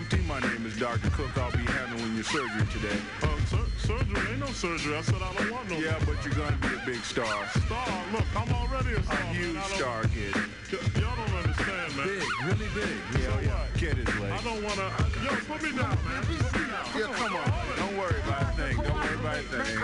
[0.00, 0.24] Humpty.
[0.24, 1.10] My name is Dr.
[1.10, 1.36] Cook.
[1.36, 2.96] I'll be handling your surgery today.
[3.20, 4.30] Uh, sur- surgery?
[4.32, 4.96] Ain't no surgery.
[4.96, 7.28] I said I don't want no Yeah, but you're gonna be a big star.
[7.52, 7.86] star.
[8.10, 9.20] Look, I'm already a star.
[9.20, 10.32] A huge I star, kid.
[10.72, 12.06] Y- y'all don't understand, man.
[12.08, 12.96] Big, really big.
[13.12, 13.60] Yeah, So yeah.
[13.60, 13.74] what?
[13.76, 14.88] Kid is I don't wanna.
[15.20, 16.22] Yo, put me down, man.
[16.24, 16.86] Put me down.
[16.96, 17.52] Yeah, come on.
[17.76, 18.76] Don't worry about a thing.
[18.80, 19.76] Don't worry about a thing.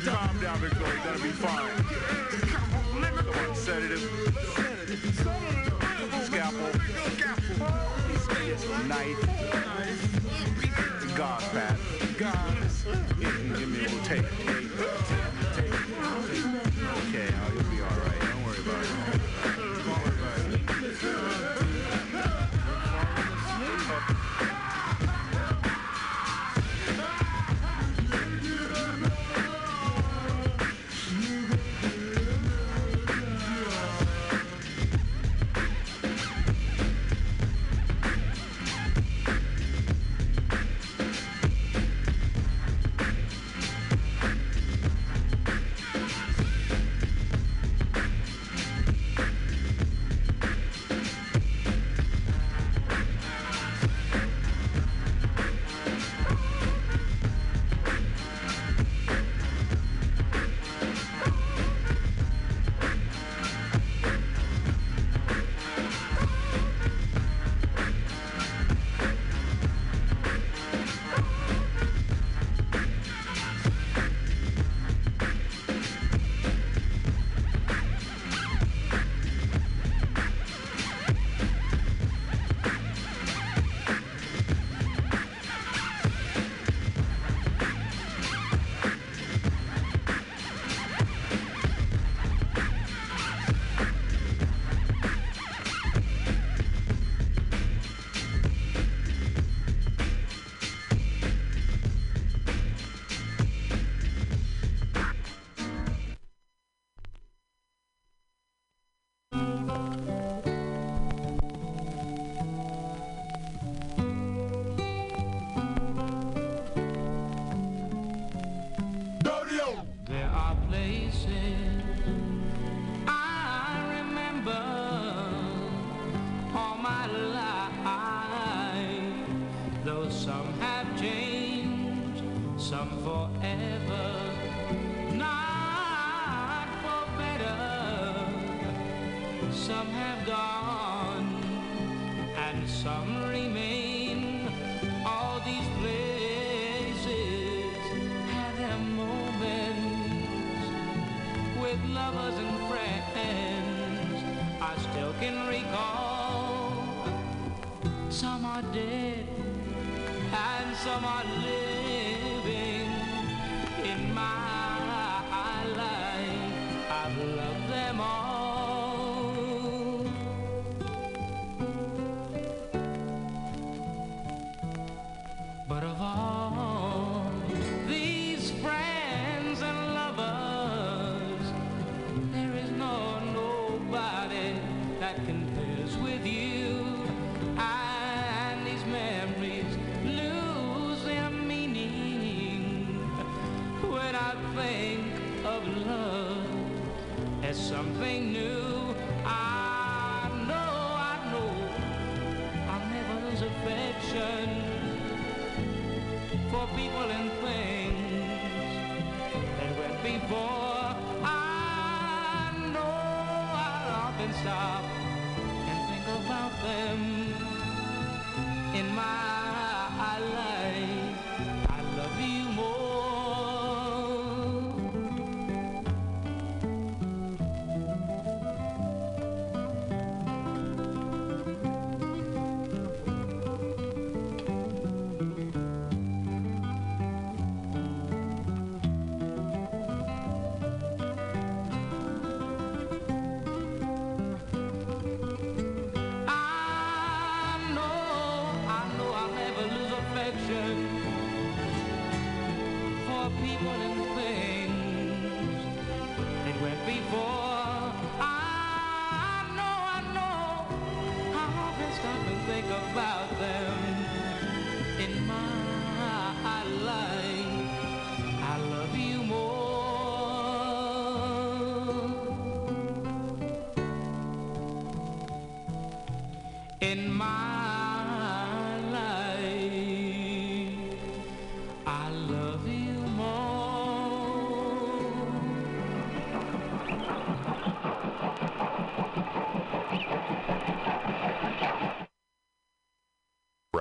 [0.00, 0.80] Calm down, Victor.
[0.80, 1.76] You're gonna be fine.
[3.04, 4.00] Come on, sedative.
[5.20, 5.65] Scalpel.
[11.14, 11.76] Gauze pad.
[13.18, 14.65] Give me a little tape.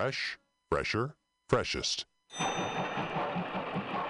[0.05, 0.37] Fresh,
[0.69, 1.15] fresher,
[1.49, 2.05] freshest.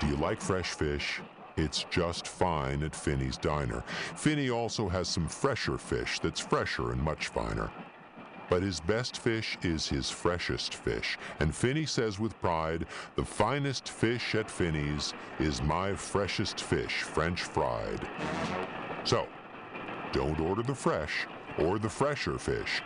[0.02, 1.22] Do you like fresh fish?
[1.56, 3.82] It's just fine at Finney's Diner.
[4.18, 7.72] Finney also has some fresher fish that's fresher and much finer.
[8.50, 11.18] But his best fish is his freshest fish.
[11.40, 17.44] And Finney says with pride, the finest fish at Finney's is my freshest fish, French
[17.44, 18.06] fried.
[19.06, 19.30] So,
[20.12, 21.26] don't order the fresh
[21.60, 22.82] or the fresher fish.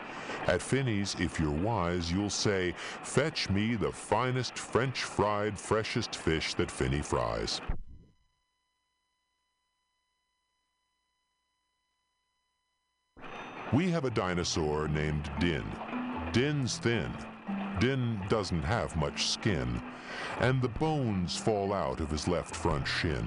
[0.48, 2.74] At Finney's, if you're wise, you'll say,
[3.04, 7.62] Fetch me the finest French fried, freshest fish that Finney fries.
[13.72, 15.64] We have a dinosaur named Din.
[16.34, 17.12] Din's thin.
[17.80, 19.82] Din doesn't have much skin,
[20.40, 23.26] and the bones fall out of his left front shin.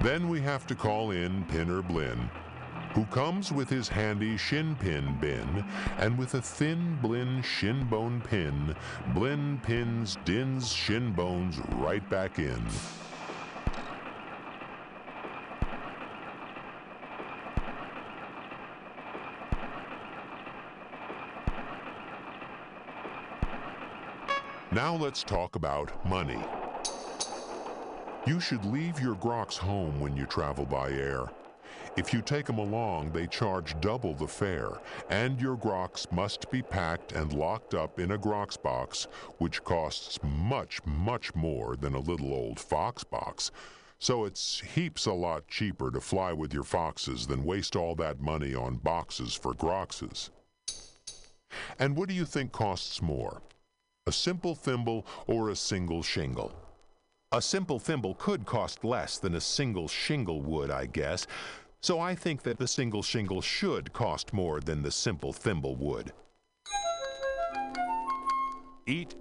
[0.00, 2.30] Then we have to call in Pin or Blinn,
[2.94, 5.64] who comes with his handy shin pin bin,
[5.98, 8.74] and with a thin Blinn shin bone pin,
[9.12, 12.64] Blinn pins Din's shin bones right back in.
[24.70, 26.40] Now let's talk about money.
[28.26, 31.28] You should leave your grox home when you travel by air.
[31.96, 34.80] If you take them along, they charge double the fare,
[35.10, 39.06] and your grox must be packed and locked up in a grox box,
[39.38, 43.52] which costs much, much more than a little old fox box.
[44.00, 48.20] So it's heaps a lot cheaper to fly with your foxes than waste all that
[48.20, 50.30] money on boxes for groxes.
[51.78, 53.40] And what do you think costs more?
[54.06, 56.52] A simple thimble or a single shingle?
[57.32, 61.26] A simple thimble could cost less than a single shingle would, I guess,
[61.84, 66.14] so I think that the single shingle should cost more than the simple thimble would.
[68.86, 69.14] Eat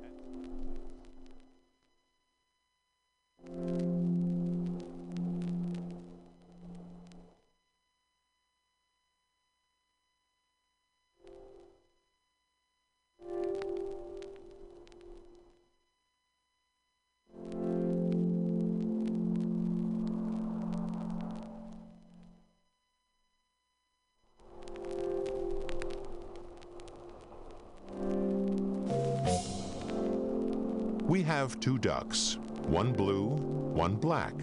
[31.44, 32.38] have two ducks,
[32.68, 34.34] one blue, one black.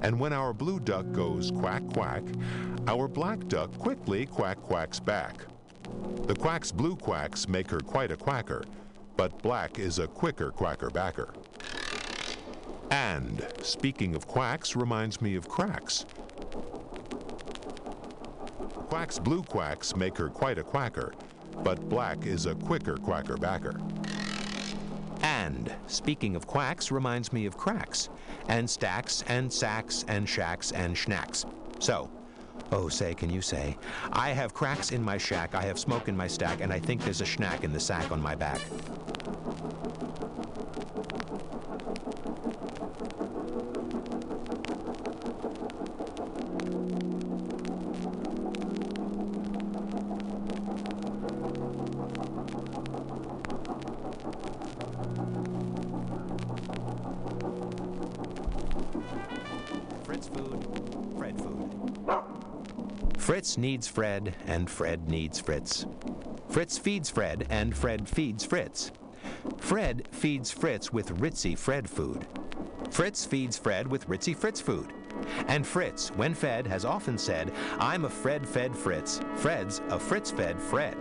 [0.00, 2.22] And when our blue duck goes quack quack,
[2.86, 5.44] our black duck quickly quack quacks back.
[6.22, 8.64] The quack's blue quacks make her quite a quacker,
[9.18, 11.34] but black is a quicker quacker backer.
[12.90, 16.06] And speaking of quacks reminds me of cracks.
[18.88, 21.12] Quack's blue quacks make her quite a quacker,
[21.62, 23.78] but black is a quicker quacker backer.
[25.86, 28.08] Speaking of quacks reminds me of cracks,
[28.48, 31.44] and stacks, and sacks, and shacks, and schnacks.
[31.78, 32.10] So,
[32.72, 33.76] oh, say, can you say,
[34.12, 37.04] I have cracks in my shack, I have smoke in my stack, and I think
[37.04, 38.60] there's a schnack in the sack on my back.
[63.56, 65.86] Needs Fred, and Fred needs Fritz.
[66.48, 68.90] Fritz feeds Fred, and Fred feeds Fritz.
[69.58, 72.26] Fred feeds Fritz with Ritzy Fred food.
[72.90, 74.92] Fritz feeds Fred with Ritzy Fritz food.
[75.48, 79.20] And Fritz, when fed, has often said, I'm a Fred fed Fritz.
[79.36, 80.96] Fred's a Fritz fed Fred.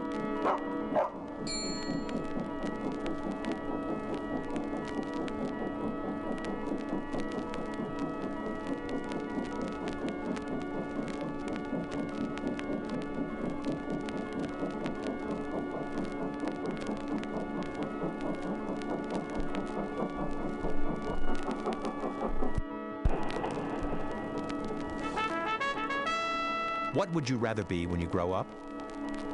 [27.23, 28.45] Would you rather be when you grow up?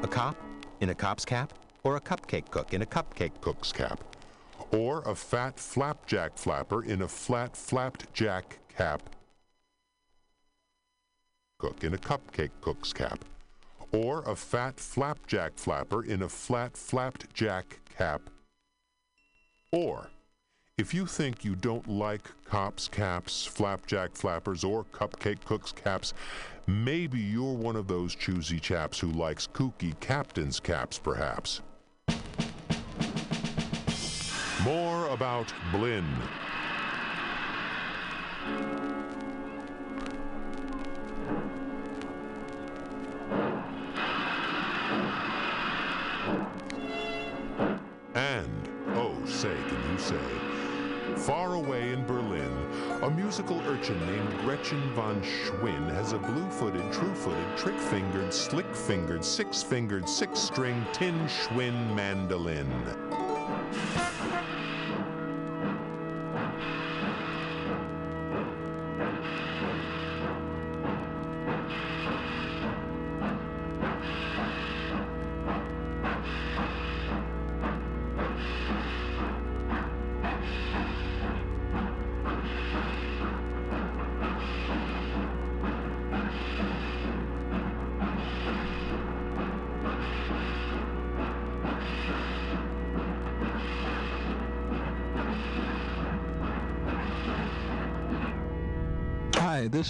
[0.03, 0.35] A cop
[0.79, 1.51] in a cop's cap?
[1.83, 4.03] Or a cupcake cook in a cupcake cook's cap?
[4.69, 9.01] Or a fat flapjack flapper in a flat flapped jack cap?
[11.57, 13.25] Cook in a cupcake cook's cap?
[13.91, 18.21] or a fat flapjack flapper in a flat flapped jack cap.
[19.71, 20.11] Or,
[20.79, 26.13] if you think you don't like cops' caps, flapjack flappers, or cupcake cooks' caps,
[26.67, 31.61] maybe you're one of those choosy chaps who likes kooky captain's caps, perhaps.
[34.63, 36.07] More about Blinn.
[48.15, 50.48] And, oh, say, can you say,
[51.29, 52.51] far away in Berlin,
[53.03, 60.83] a musical urchin named Gretchen von Schwinn has a blue-footed, true-footed, trick-fingered, slick-fingered, six-fingered, six-string
[60.91, 62.67] tin Schwinn mandolin.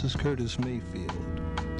[0.03, 1.11] Is Curtis Mayfield.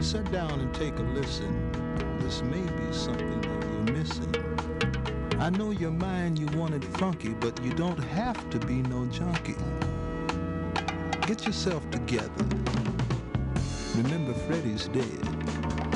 [0.02, 1.72] Sit down and take a listen.
[2.20, 5.40] This may be something that you're missing.
[5.40, 9.06] I know your mind you want it funky, but you don't have to be no
[9.06, 9.56] junkie.
[11.28, 12.46] Get yourself together.
[13.96, 15.88] Remember, Freddie's dead.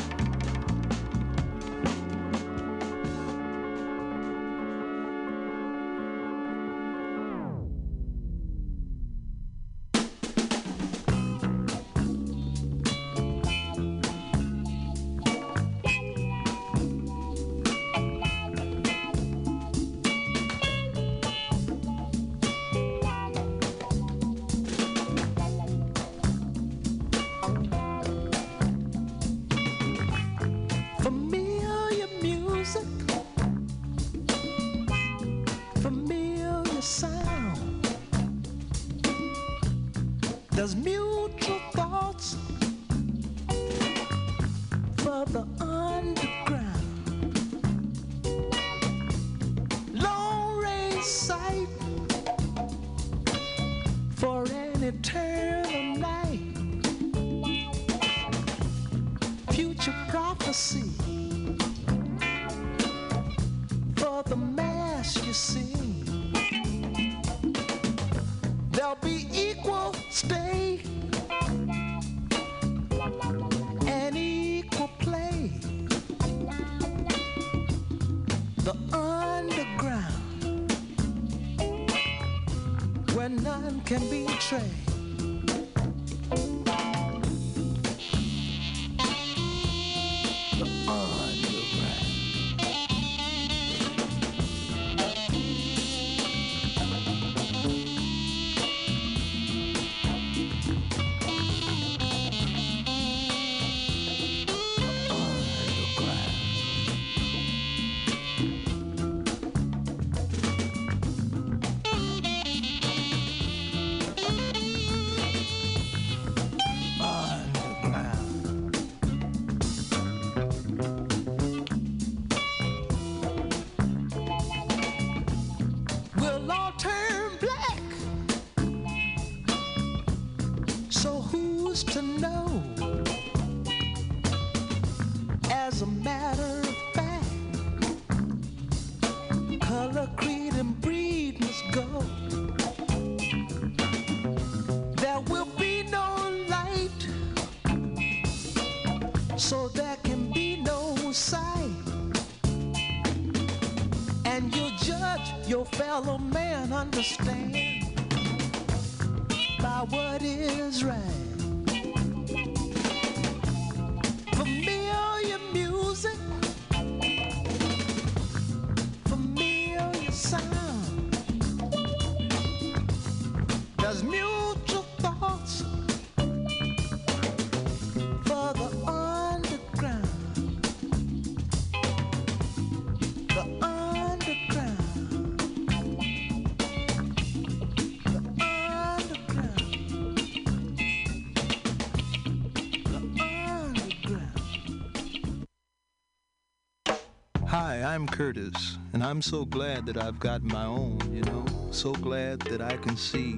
[197.83, 201.45] I'm Curtis, and I'm so glad that I've got my own, you know.
[201.71, 203.35] So glad that I can see.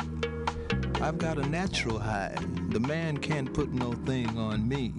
[1.01, 2.35] I've got a natural high.
[2.69, 4.93] The man can't put no thing on me,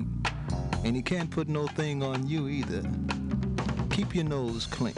[0.85, 2.83] and he can't put no thing on you either.
[3.91, 4.95] Keep your nose clean.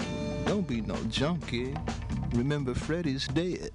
[0.46, 1.74] Don't be no junkie.
[2.32, 3.70] Remember, Freddie's dead.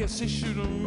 [0.00, 0.79] guess they should have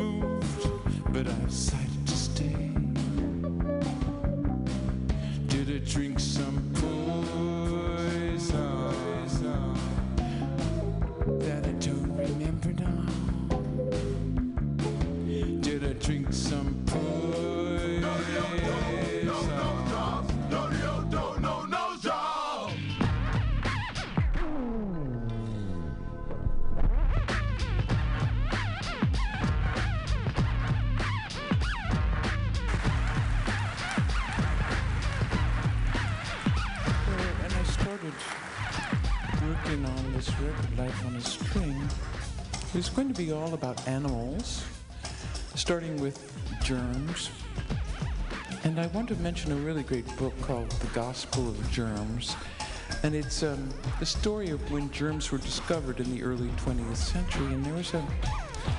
[43.23, 44.65] to be all about animals,
[45.55, 46.17] starting with
[46.63, 47.29] germs.
[48.63, 52.35] And I want to mention a really great book called The Gospel of Germs.
[53.03, 57.45] And it's um, the story of when germs were discovered in the early 20th century.
[57.45, 58.05] And there was a,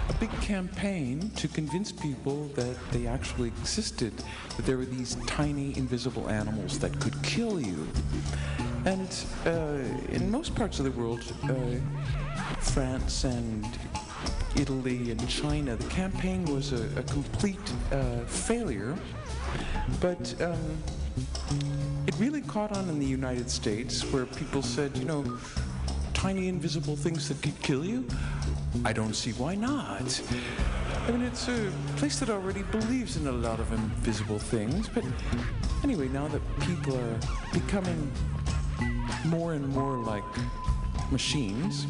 [0.09, 4.13] a big campaign to convince people that they actually existed,
[4.57, 7.87] that there were these tiny invisible animals that could kill you.
[8.85, 9.09] And
[9.47, 9.79] uh,
[10.11, 13.67] in most parts of the world, uh, France and
[14.57, 17.59] Italy and China, the campaign was a, a complete
[17.93, 18.97] uh, failure.
[20.01, 20.79] But um,
[22.07, 25.25] it really caught on in the United States where people said, you know,
[26.13, 28.07] tiny invisible things that could kill you?
[28.85, 30.23] I don't see why not.
[31.07, 35.05] I mean, it's a place that already believes in a lot of invisible things, but
[35.83, 37.19] anyway, now that people are
[37.53, 38.11] becoming
[39.27, 40.25] more and more like
[41.11, 41.87] machines,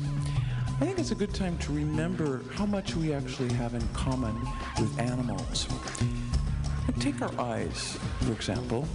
[0.80, 4.34] I think it's a good time to remember how much we actually have in common
[4.80, 5.68] with animals.
[6.98, 8.86] Take our eyes, for example.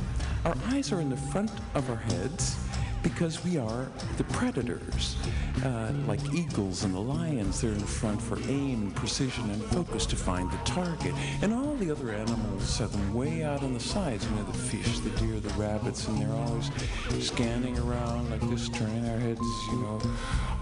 [0.44, 2.58] Our eyes are in the front of our heads
[3.04, 5.16] because we are the predators.
[5.64, 10.16] Uh, like eagles and the lions, they're in front for aim, precision, and focus to
[10.16, 11.14] find the target.
[11.42, 14.26] And all the other animals have them way out on the sides.
[14.26, 16.72] You know, the fish, the deer, the rabbits, and they're always
[17.20, 20.02] scanning around like this, turning their heads, you know,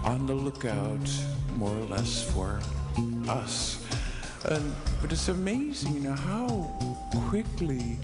[0.04, 1.10] on the lookout,
[1.56, 2.60] more or less, for
[3.28, 3.84] us.
[4.44, 6.48] And, but it's amazing, you know, how
[7.28, 7.98] quickly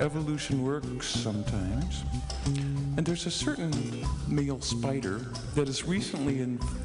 [0.00, 2.04] evolution works sometimes.
[2.96, 3.72] And there's a certain
[4.28, 5.24] male spider
[5.54, 6.40] that has recently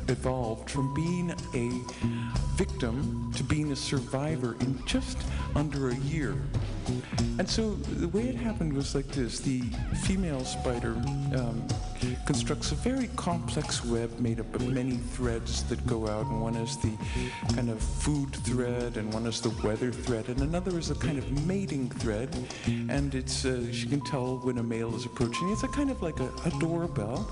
[0.07, 1.81] evolved from being a
[2.55, 5.17] victim to being a survivor in just
[5.55, 6.35] under a year.
[7.39, 9.61] And so the way it happened was like this the
[10.03, 10.93] female spider
[11.35, 11.67] um,
[12.25, 16.55] constructs a very complex web made up of many threads that go out, and one
[16.55, 16.93] is the
[17.53, 21.17] kind of food thread, and one is the weather thread, and another is a kind
[21.17, 22.35] of mating thread.
[22.89, 25.49] And it's uh, she can tell when a male is approaching.
[25.49, 27.29] It's a kind of like a, a doorbell.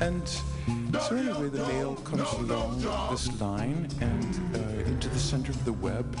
[0.00, 5.64] And so anyway, the male comes along this line and uh, into the center of
[5.64, 6.18] the web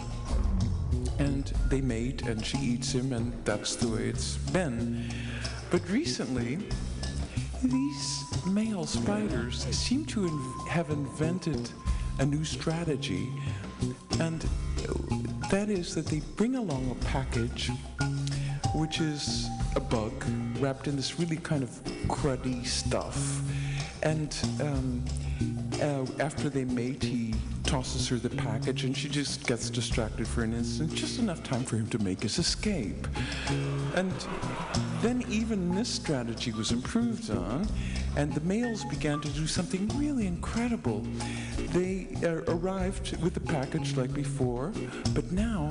[1.18, 5.10] and they mate and she eats him and that's the way it's been.
[5.70, 6.58] But recently
[7.62, 11.70] these male spiders seem to in- have invented
[12.18, 13.28] a new strategy.
[14.20, 14.44] And
[15.50, 17.70] that is that they bring along a package
[18.74, 20.12] which is a bug
[20.60, 21.70] wrapped in this really kind of
[22.06, 23.40] cruddy stuff.
[24.02, 25.04] And um,
[25.80, 27.34] uh, after they mate, he
[27.68, 31.62] tosses her the package, and she just gets distracted for an instant, just enough time
[31.62, 33.06] for him to make his escape.
[33.94, 34.10] And
[35.02, 37.68] then even this strategy was improved on,
[38.16, 41.06] and the males began to do something really incredible.
[41.74, 44.72] They uh, arrived with the package like before,
[45.12, 45.68] but now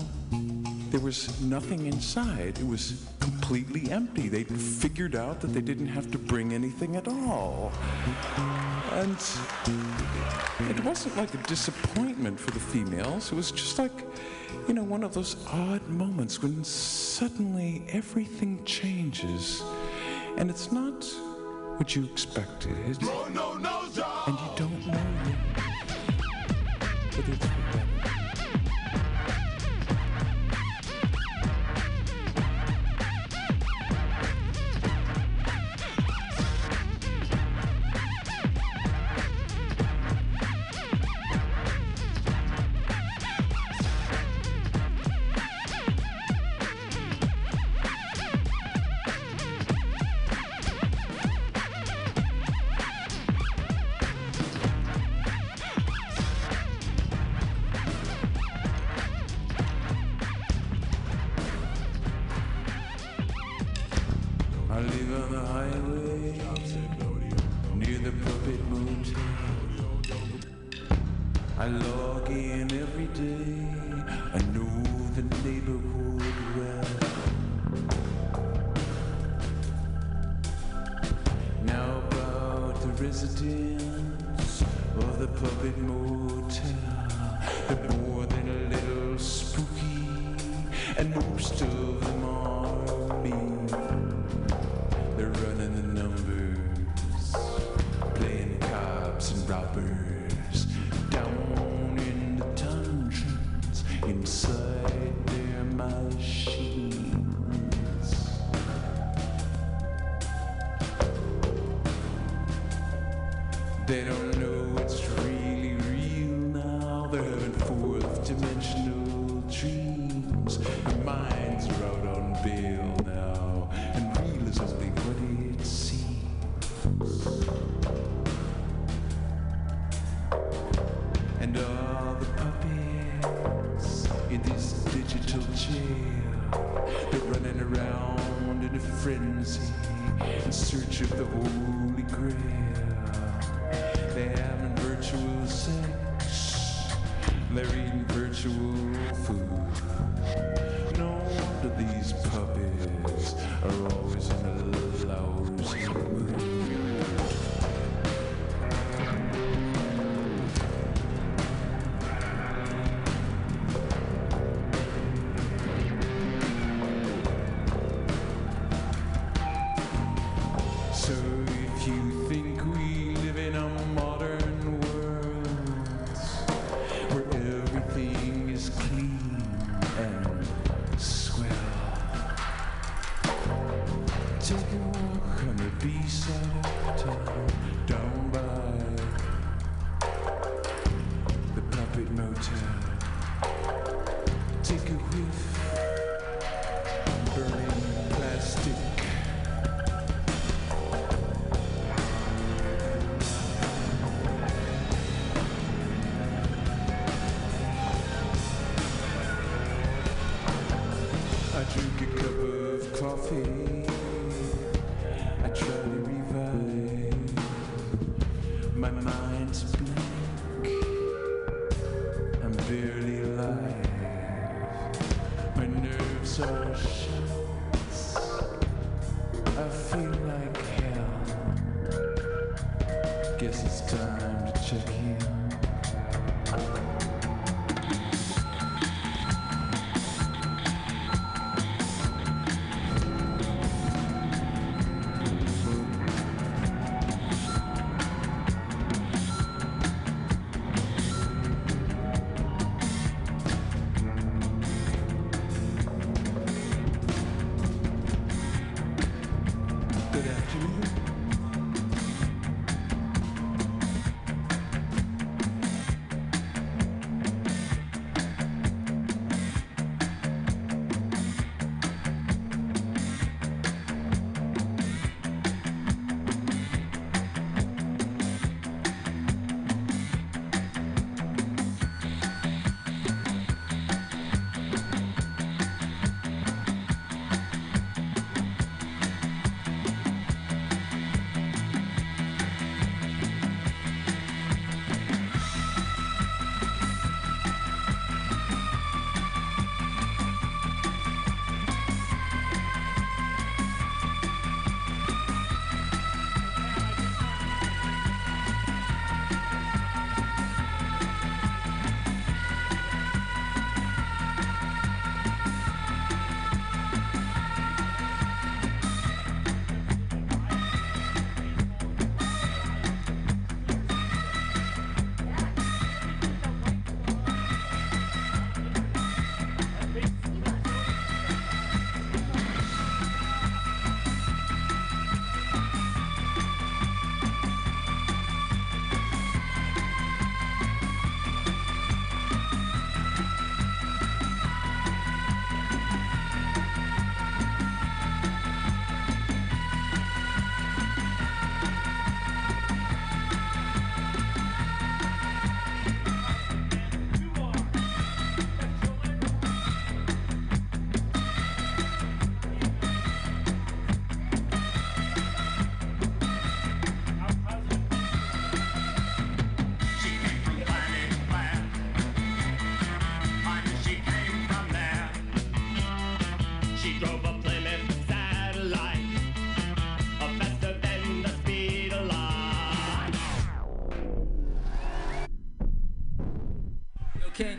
[0.91, 2.57] there was nothing inside.
[2.59, 4.29] It was completely empty.
[4.29, 7.71] They figured out that they didn't have to bring anything at all.
[8.93, 9.17] And
[10.69, 13.31] it wasn't like a disappointment for the females.
[13.31, 13.91] It was just like,
[14.67, 19.61] you know, one of those odd moments when suddenly everything changes.
[20.37, 21.05] And it's not
[21.77, 23.01] what you expected.
[23.01, 23.89] No, no, no.
[24.27, 24.99] And you don't know
[27.15, 27.46] whether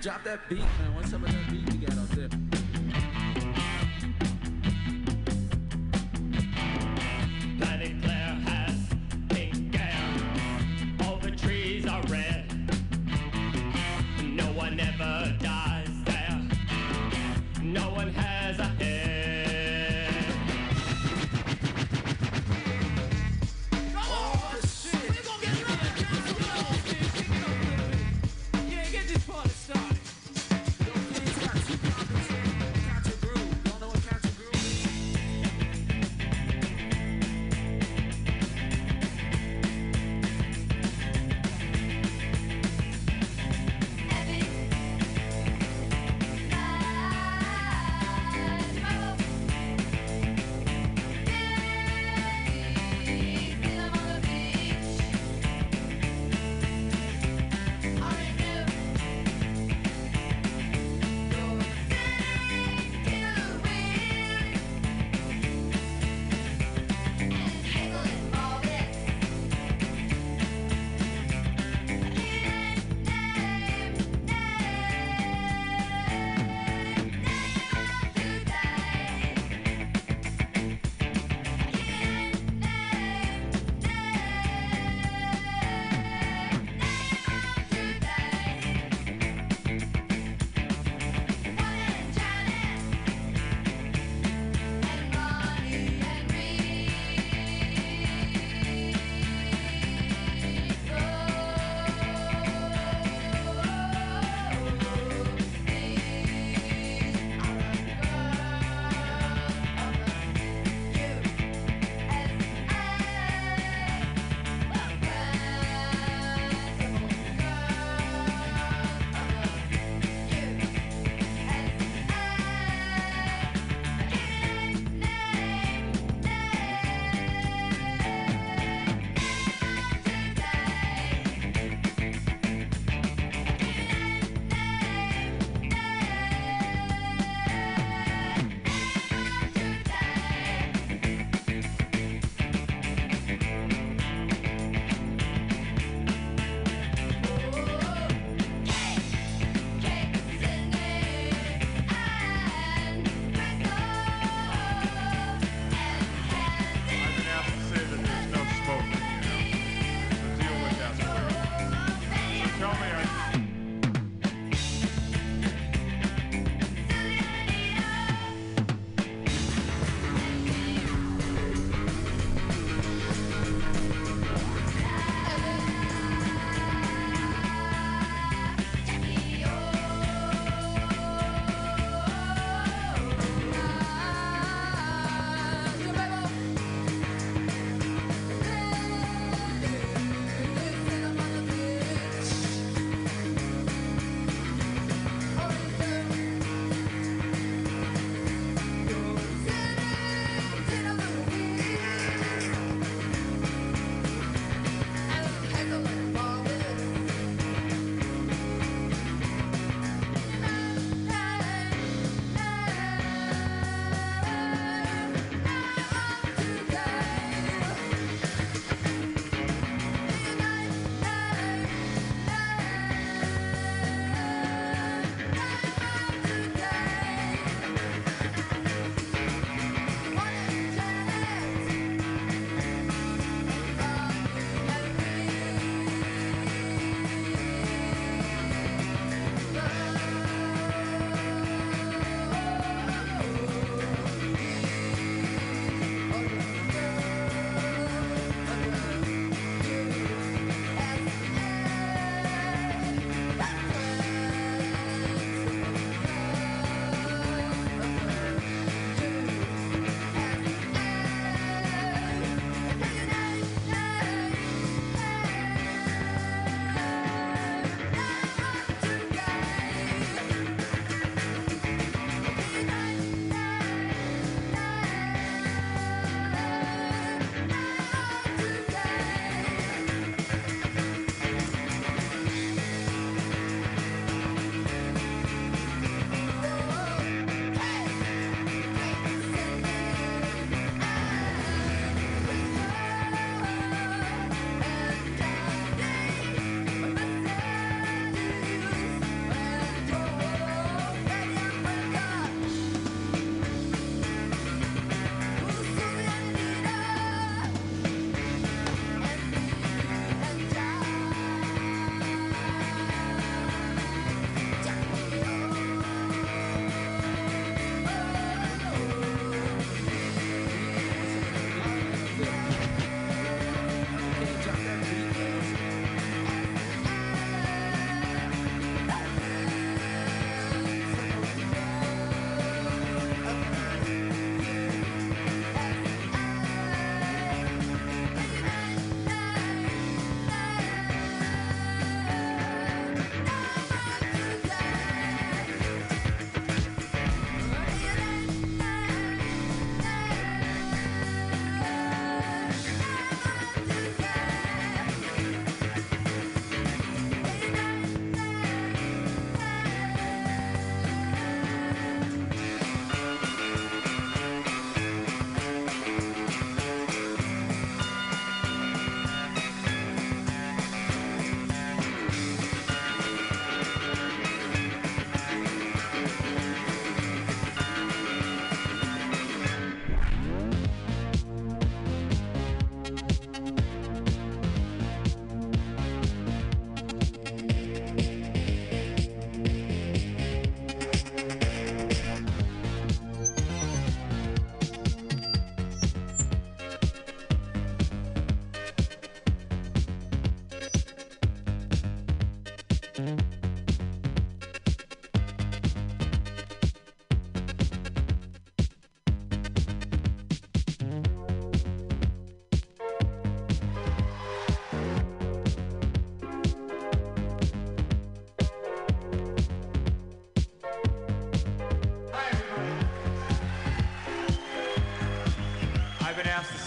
[0.09, 0.95] Drop that beat, man.
[0.95, 2.08] What's up with that beat you got on?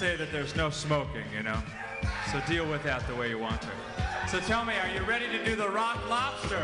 [0.01, 1.61] Say that there's no smoking, you know?
[2.31, 3.69] So deal with that the way you want to.
[4.27, 6.55] So tell me, are you ready to do the rock lobster?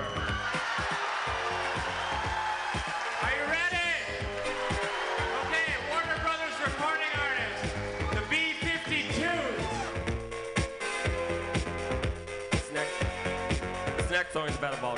[3.21, 3.93] Are you ready?
[5.45, 7.75] Okay, Warner Brothers recording artist,
[8.15, 9.67] the B-52s.
[12.49, 12.95] This next,
[13.97, 14.96] this next song is about a volcano.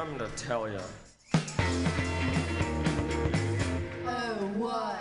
[0.00, 0.80] Something to tell you.
[4.06, 4.98] Oh, what?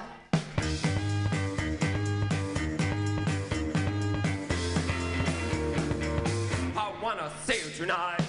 [6.75, 8.19] I wanna see you tonight.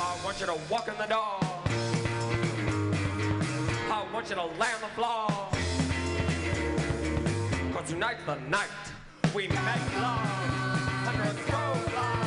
[0.00, 1.38] I want you to walk in the door.
[3.88, 5.28] I want you to lay on the floor.
[7.72, 8.66] Cause tonight's the night
[9.32, 12.23] we make love under a strobe light.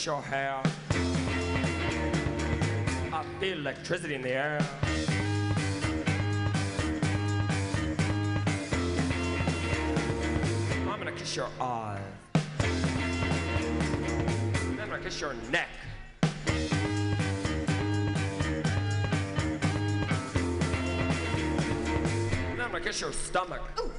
[0.00, 0.62] Kiss your hair,
[3.12, 4.58] I feel electricity in the air.
[10.88, 12.00] I'm gonna kiss your eyes.
[14.62, 15.68] Then I'm gonna kiss your neck.
[22.46, 23.60] Then I'm gonna kiss your stomach.
[23.76, 23.89] Then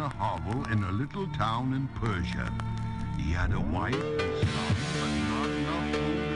[0.00, 2.50] a hovel in a little town in Persia.
[3.18, 6.29] He had a wife and son, but not enough food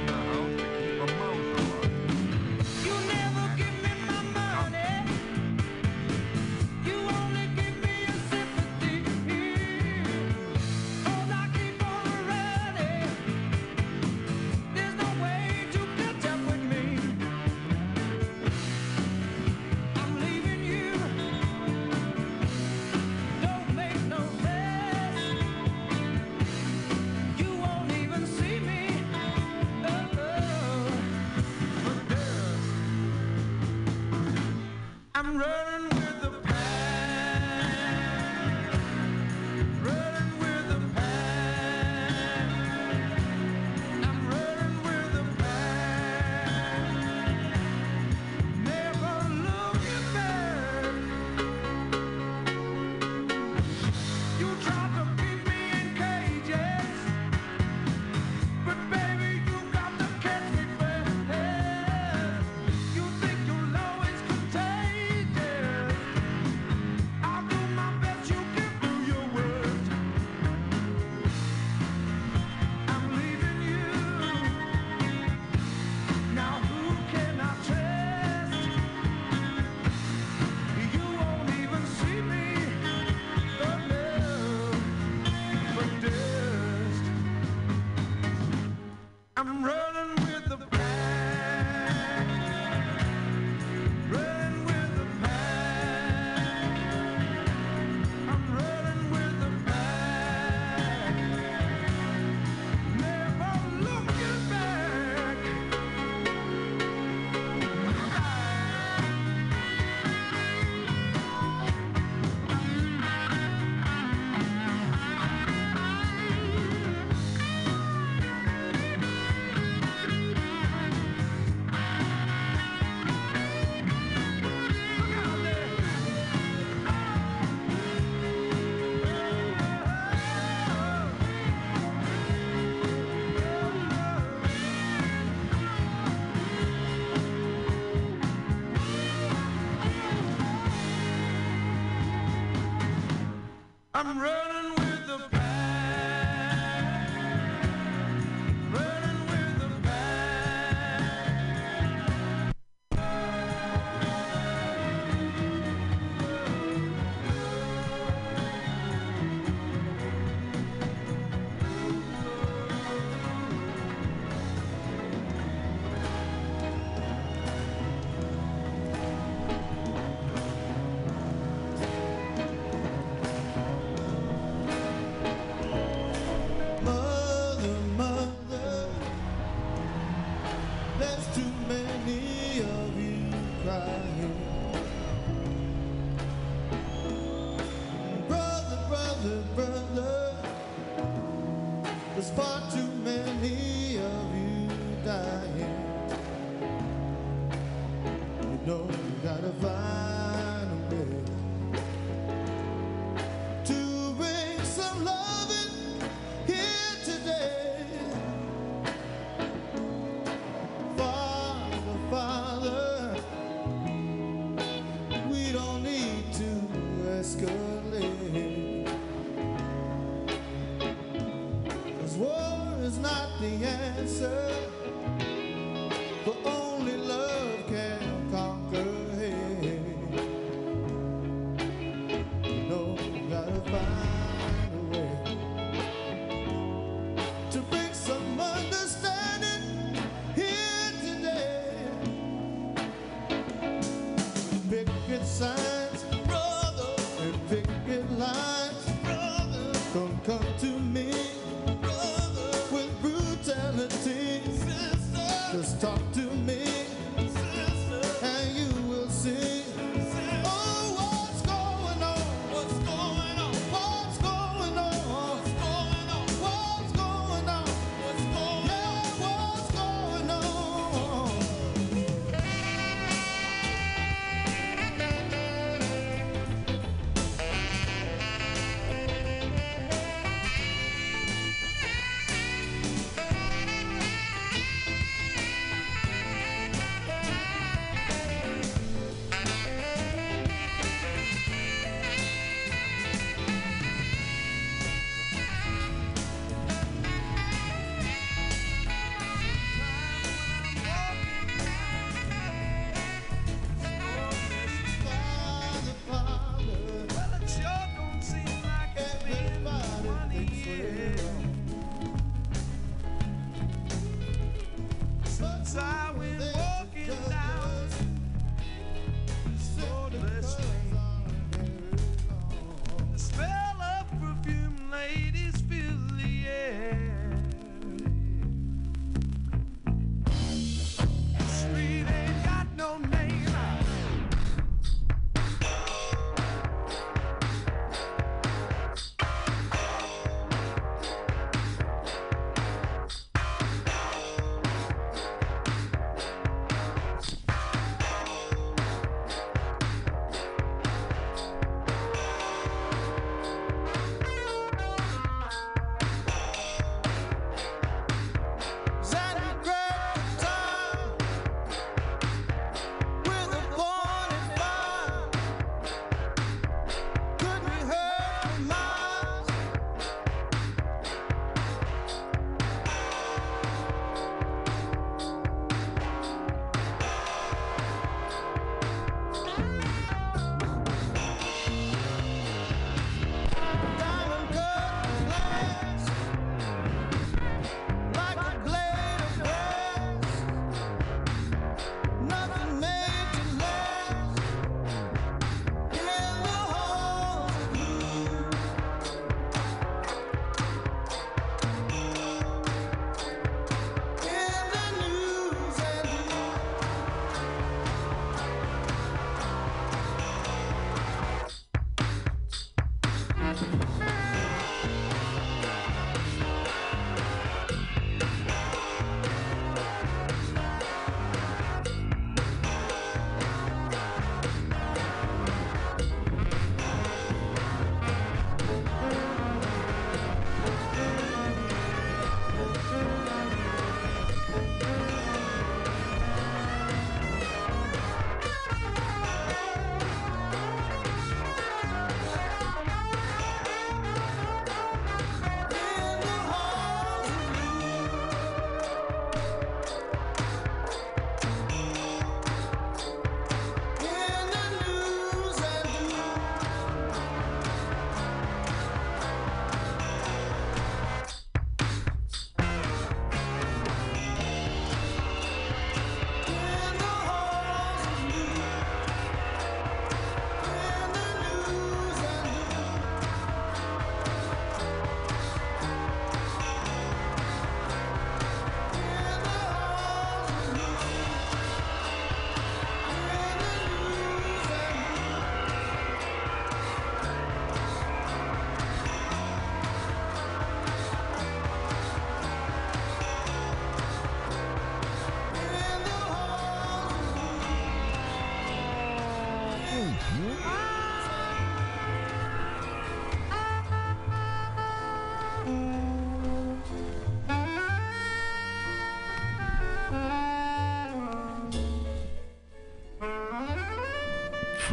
[144.06, 144.43] I'm ready.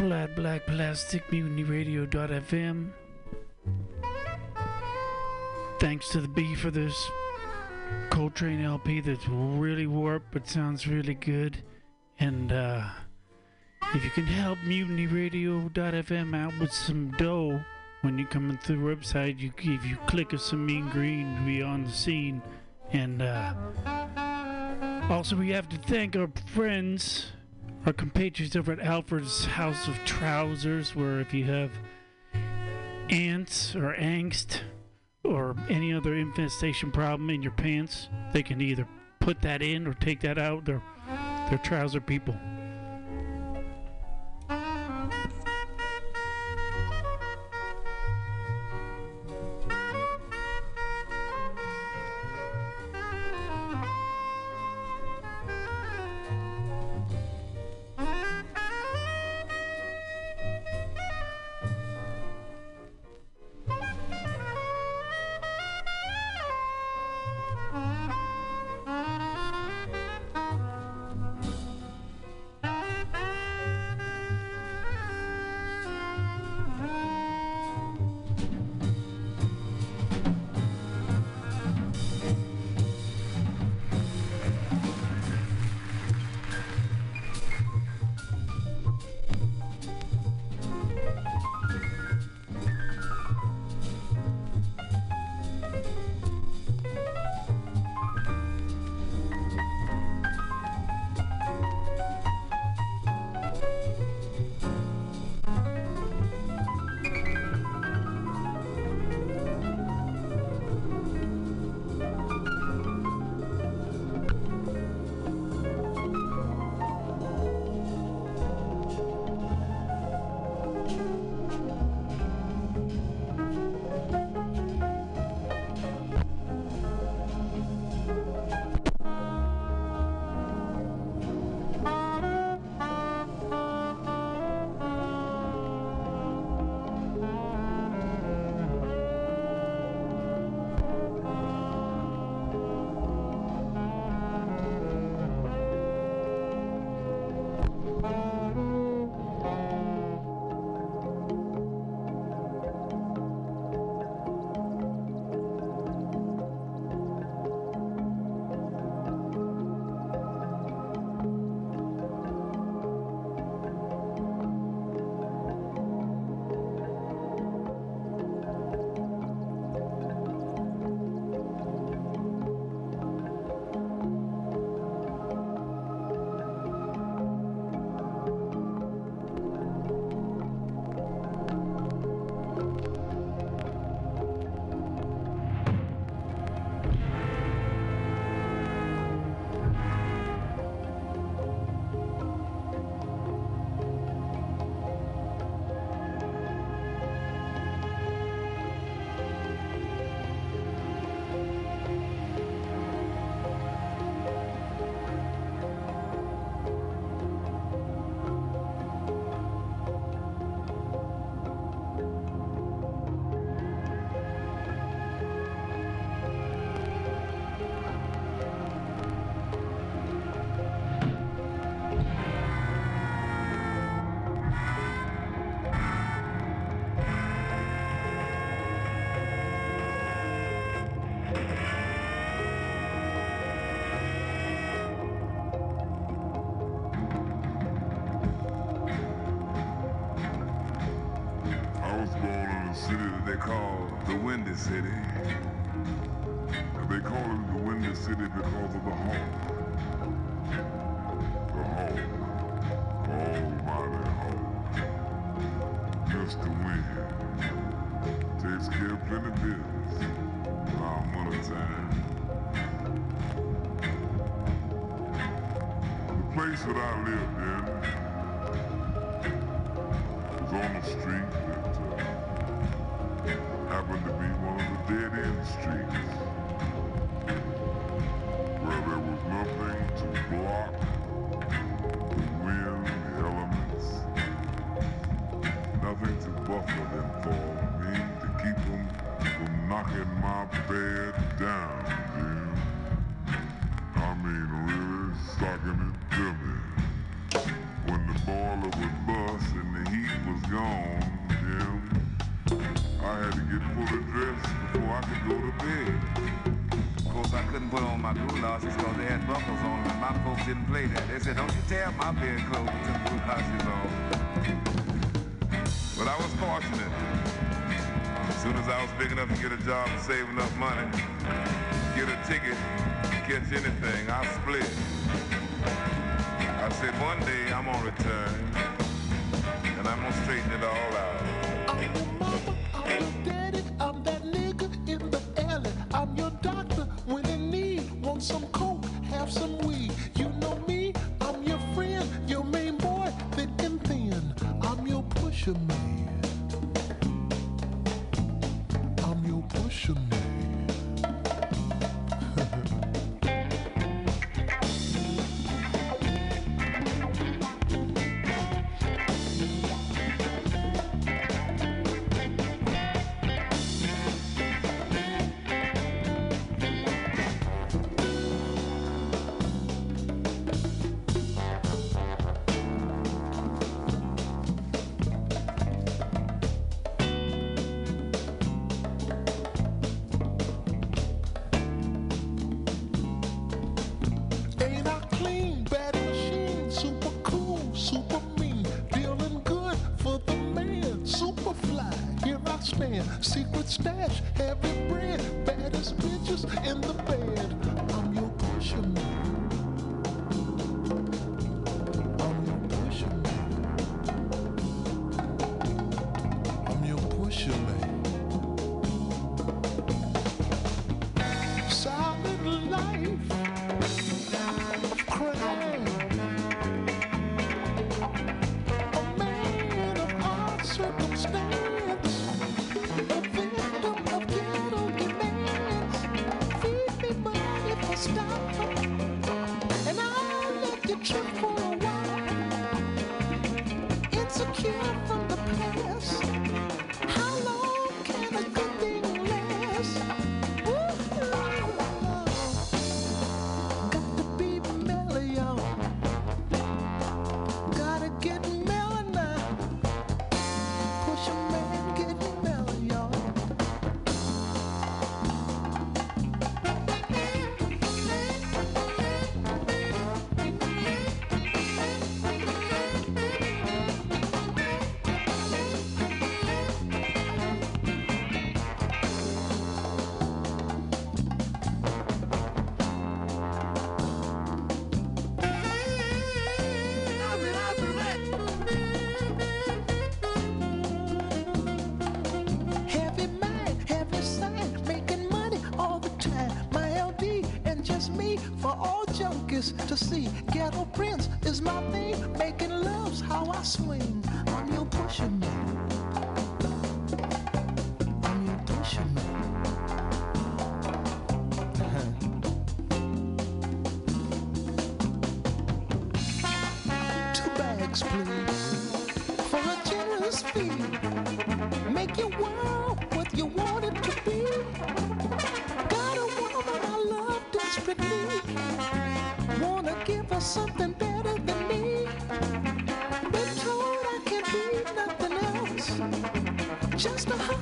[0.02, 2.90] Flat Black Plastic Mutiny Radio.fm.
[5.78, 7.08] Thanks to the B for this
[8.10, 11.62] Coltrane LP that's really warped but sounds really good.
[12.18, 12.84] And uh,
[13.94, 17.60] if you can help Mutiny Radio.fm out with some dough
[18.00, 21.42] when you're coming through the website, you if you click of some mean green to
[21.42, 22.42] be on the scene.
[22.92, 23.54] And uh,
[25.08, 27.26] also, we have to thank our friends,
[27.84, 31.70] our compatriots over at Alfred's House of Trousers, where if you have
[33.10, 34.60] ants or angst
[35.24, 38.86] or any other infestation problem in your pants, they can either
[39.20, 40.64] put that in or take that out.
[40.64, 40.82] They're,
[41.48, 42.36] they're trouser people.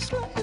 [0.00, 0.39] Just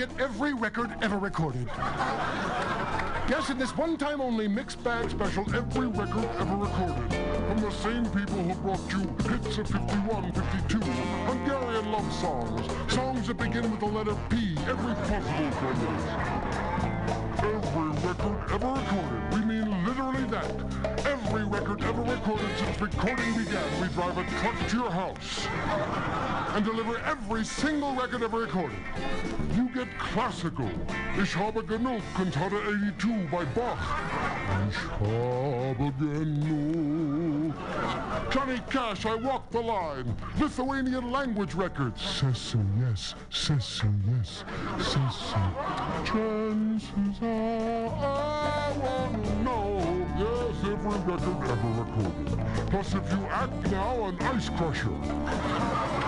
[0.00, 1.66] Get every record ever recorded.
[3.28, 7.12] Yes, in this one-time only mixed bag special, every record ever recorded.
[7.46, 13.26] From the same people who brought you hits of 51, 52, Hungarian love songs, songs
[13.26, 16.70] that begin with the letter P, every possible combination.
[17.42, 19.34] Every record ever recorded.
[19.34, 21.06] We mean literally that.
[21.06, 23.80] Every record ever recorded since recording began.
[23.82, 25.46] We drive a truck to your house
[26.54, 28.78] and deliver every single record ever recorded.
[30.12, 30.68] Classical.
[31.22, 34.00] Ich habe genug, Cantata 82 by Bach.
[34.68, 37.54] Ich habe genug.
[38.30, 40.16] Johnny Cash, I Walk the Line.
[40.40, 42.02] Lithuanian language records.
[42.02, 43.14] Sesame, yes.
[43.30, 44.44] Sesame, yes.
[44.78, 45.54] Sesame.
[46.04, 50.06] Chances are I want to know.
[50.18, 52.70] Yes, every record ever recorded.
[52.70, 55.99] Plus, if you act now, an ice crusher.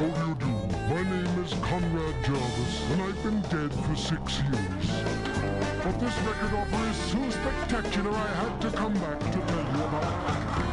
[0.00, 0.46] How do you do?
[0.88, 5.04] My name is Conrad Jarvis, and I've been dead for six years.
[5.84, 9.84] But this record offer is so spectacular, I had to come back to tell you
[9.84, 10.69] about it.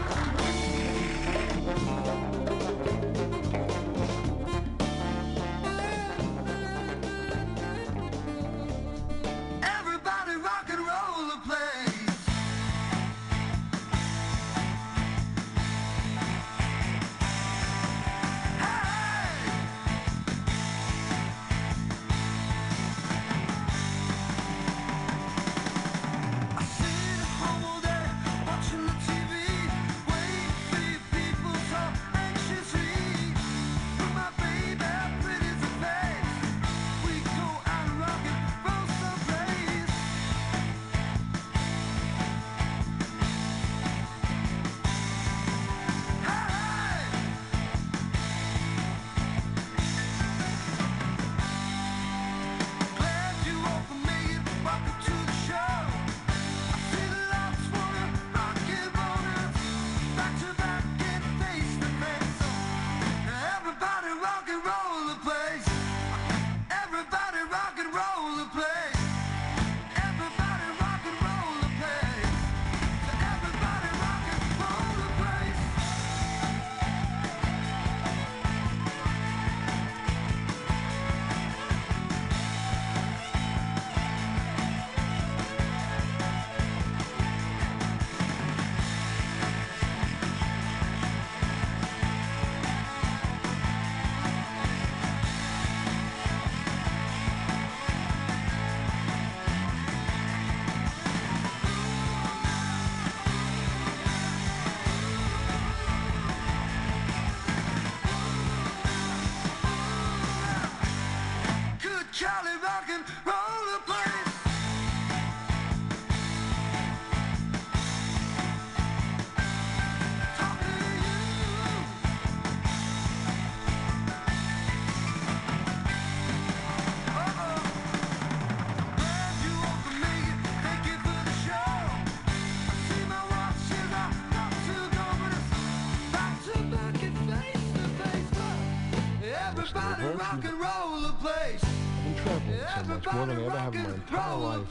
[142.87, 144.67] Much, more than I ever have in my entire life.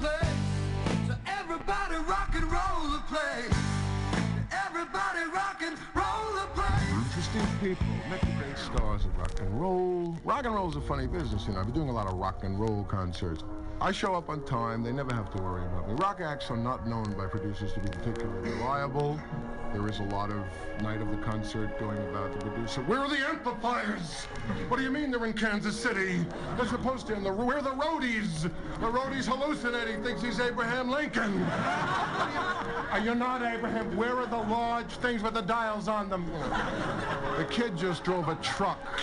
[1.06, 3.54] So everybody rock and roll place.
[4.66, 6.90] Everybody rock and roll place.
[6.92, 10.16] Interesting people, met the great stars of rock and roll.
[10.24, 11.60] Rock and roll's a funny business, you know.
[11.60, 13.44] I've been doing a lot of rock and roll concerts.
[13.80, 15.94] I show up on time, they never have to worry about me.
[15.96, 19.20] Rock acts are not known by producers to be particularly reliable.
[19.76, 20.42] There is a lot of
[20.80, 22.80] night of the concert going about the producer.
[22.84, 24.24] Where are the amplifiers?
[24.68, 26.24] What do you mean they're in Kansas City?
[26.56, 28.50] They're supposed to be in the where are the roadies?
[28.80, 31.42] The roadie's hallucinating, thinks he's Abraham Lincoln.
[32.90, 33.94] Are you not Abraham?
[33.98, 36.24] Where are the large things with the dials on them?
[37.36, 38.98] The kid just drove a truck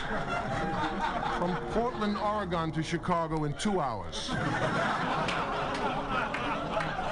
[1.37, 4.31] from Portland, Oregon to Chicago in two hours.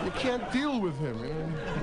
[0.03, 1.23] You can't deal with him.
[1.23, 1.80] You know?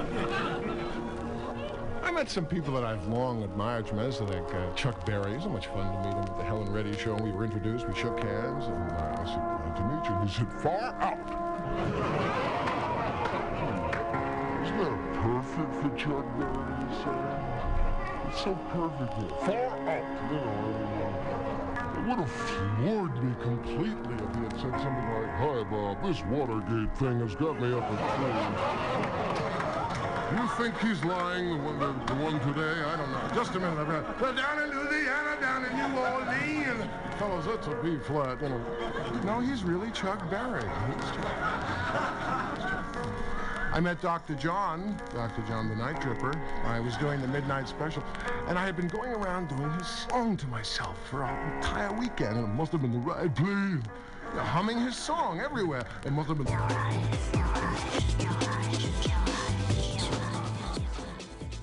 [2.18, 5.40] Met some people that I've long admired tremendously, like uh, Chuck Berry.
[5.40, 7.14] So much fun to meet him at the Helen Reddy show.
[7.14, 10.18] We were introduced, we shook hands, and uh, I said, to meet you.
[10.26, 11.14] He said, far out.
[14.64, 17.18] Isn't that perfect for Chuck Berry to say?
[18.26, 19.14] It's so perfect.
[19.46, 20.50] Far out, you know.
[20.98, 26.02] uh, It would have floored me completely if he had said something like, Hi, Bob,
[26.02, 29.77] this Watergate thing has got me up at three.
[30.30, 32.82] You think he's lying, the one, the, the one today?
[32.82, 33.30] I don't know.
[33.34, 33.78] Just a minute.
[33.78, 34.20] I've got.
[34.20, 36.84] Well, down in Louisiana, down in New Orleans.
[37.18, 38.42] Fellas, that's a B flat.
[38.42, 38.60] You know.
[39.24, 40.64] No, he's really Chuck Berry.
[43.70, 44.34] I met Dr.
[44.34, 45.42] John, Dr.
[45.42, 46.34] John the Night Tripper.
[46.64, 48.02] I was doing the midnight special,
[48.48, 52.36] and I had been going around doing his song to myself for an entire weekend.
[52.36, 53.82] It must have been the right place.
[54.34, 55.86] Humming his song everywhere.
[56.04, 56.46] It must have been.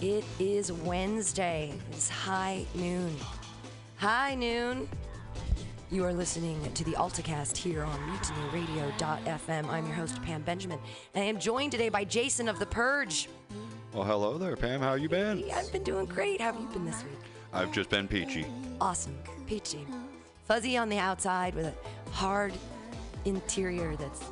[0.02, 1.74] It is Wednesday.
[1.92, 3.16] It's high noon.
[3.96, 4.90] High noon.
[5.90, 9.70] You are listening to the AltaCast here on MutinyRadio.fm.
[9.70, 10.80] I'm your host, Pam Benjamin,
[11.14, 13.30] and I am joined today by Jason of The Purge.
[13.94, 14.82] Well, hello there, Pam.
[14.82, 15.38] How you been?
[15.38, 16.42] Hey, I've been doing great.
[16.42, 17.14] How have you been this week?
[17.54, 18.46] I've just been peachy.
[18.82, 19.18] Awesome.
[19.48, 19.88] Peachy.
[20.44, 22.54] Fuzzy on the outside with a hard
[23.24, 24.26] interior that's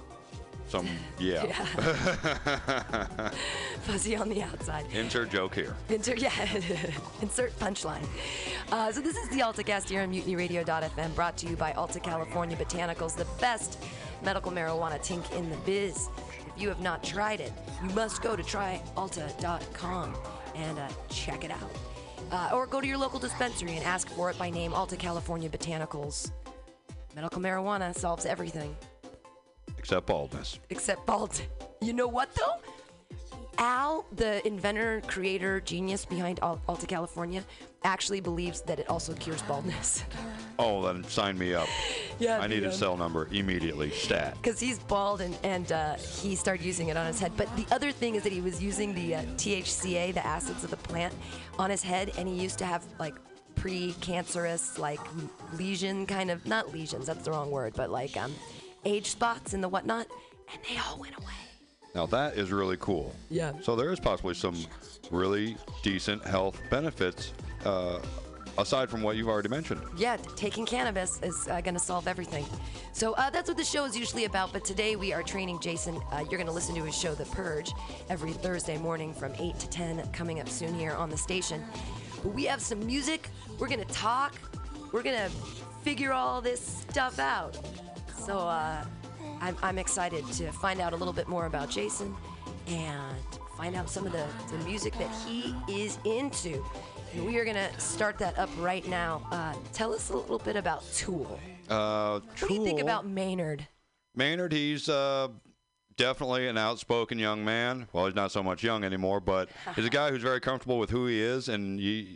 [0.74, 0.90] Some,
[1.20, 1.44] yeah.
[3.84, 4.88] fuzzy on the outside.
[4.92, 5.76] Insert joke here.
[5.90, 6.32] Insert, yeah,
[7.22, 8.04] insert punchline.
[8.72, 12.58] Uh, so this is the AltaCast here on MutinyRadio.fm, brought to you by Alta California
[12.58, 13.78] Botanicals, the best
[14.24, 16.10] medical marijuana tink in the biz.
[16.40, 20.16] If you have not tried it, you must go to tryalta.com
[20.56, 21.72] and uh, check it out.
[22.32, 25.50] Uh, or go to your local dispensary and ask for it by name, Alta California
[25.50, 26.32] Botanicals.
[27.16, 28.76] Medical marijuana solves everything
[29.84, 30.60] Except baldness.
[30.70, 31.42] except bald.
[31.82, 32.56] You know what though?
[33.58, 37.44] Al, the inventor, creator, genius behind Al- Alta California,
[37.84, 40.06] actually believes that it also cures baldness.
[40.58, 41.68] Oh, then sign me up.
[42.20, 43.90] Yeah, I need a um, cell number immediately.
[43.90, 44.38] Stat.
[44.42, 47.34] Because he's bald and, and uh, he started using it on his head.
[47.36, 50.70] But the other thing is that he was using the uh, THCA, the acids of
[50.70, 51.14] the plant,
[51.58, 53.16] on his head, and he used to have like
[53.56, 55.00] pre-cancerous like
[55.58, 58.34] lesion kind of not lesions that's the wrong word but like um
[58.86, 60.08] age spots and the whatnot
[60.52, 61.34] and they all went away
[61.96, 63.16] Now that is really cool.
[63.30, 63.54] Yeah.
[63.62, 64.56] So there is possibly some
[65.12, 67.34] really decent health benefits
[67.66, 68.00] uh,
[68.58, 69.82] aside from what you've already mentioned.
[69.98, 72.46] yeah, taking cannabis is uh, going to solve everything.
[72.92, 74.54] So uh, that's what the show is usually about.
[74.54, 75.96] But today we are training Jason.
[76.12, 77.72] Uh, you're going to listen to his show, The Purge,
[78.10, 81.64] every Thursday morning from 8 to 10, coming up soon here on the station.
[82.22, 83.30] But we have some music.
[83.58, 84.36] We're going to talk.
[84.92, 85.30] We're going to
[85.84, 87.58] figure all this stuff out.
[88.26, 88.86] So uh,
[89.42, 92.16] I'm, I'm excited to find out a little bit more about Jason
[92.68, 93.18] and
[93.58, 96.64] find out some of the, the music that he is into.
[97.14, 99.28] And we are going to start that up right now.
[99.32, 101.40] Uh, tell us a little bit about Tool.
[101.70, 103.68] Uh, What do you think about Maynard?
[104.16, 105.28] Maynard, he's uh,
[105.98, 107.88] definitely an outspoken young man.
[107.92, 110.90] Well, he's not so much young anymore, but he's a guy who's very comfortable with
[110.90, 111.50] who he is.
[111.50, 112.08] And you,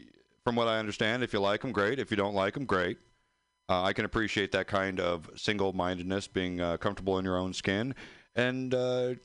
[0.44, 2.00] from what I understand, if you like him, great.
[2.00, 2.98] If you don't like him, great.
[3.70, 7.96] Uh, I can appreciate that kind of single-mindedness, being uh, comfortable in your own skin,
[8.36, 9.16] and uh,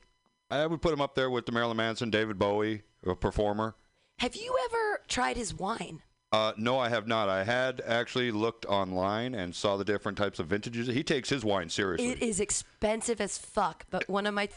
[0.51, 3.75] I would put him up there with the Marilyn Manson, David Bowie, a performer.
[4.19, 6.01] Have you ever tried his wine?
[6.31, 7.29] Uh, no, I have not.
[7.29, 10.87] I had actually looked online and saw the different types of vintages.
[10.87, 12.09] He takes his wine seriously.
[12.09, 14.49] It is expensive as fuck, but one of my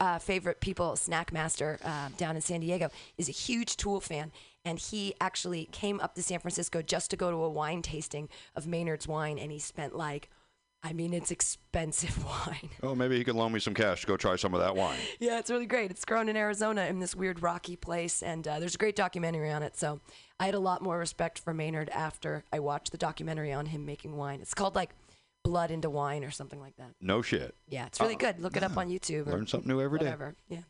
[0.00, 4.32] uh, favorite people, Snackmaster, uh, down in San Diego, is a huge Tool fan,
[4.64, 8.28] and he actually came up to San Francisco just to go to a wine tasting
[8.56, 10.30] of Maynard's wine, and he spent like,
[10.82, 12.68] I mean, it's expensive wine.
[12.82, 14.98] Oh, maybe he could loan me some cash to go try some of that wine.
[15.18, 15.90] Yeah, it's really great.
[15.90, 19.50] It's grown in Arizona in this weird rocky place, and uh, there's a great documentary
[19.50, 19.76] on it.
[19.76, 20.00] So
[20.38, 23.86] I had a lot more respect for Maynard after I watched the documentary on him
[23.86, 24.40] making wine.
[24.42, 24.90] It's called like
[25.42, 26.90] Blood into Wine or something like that.
[27.00, 27.54] No shit.
[27.68, 28.40] Yeah, it's really good.
[28.40, 29.26] Look it up on YouTube.
[29.26, 30.06] Learn something new every day.
[30.06, 30.34] whatever.
[30.48, 30.60] Yeah.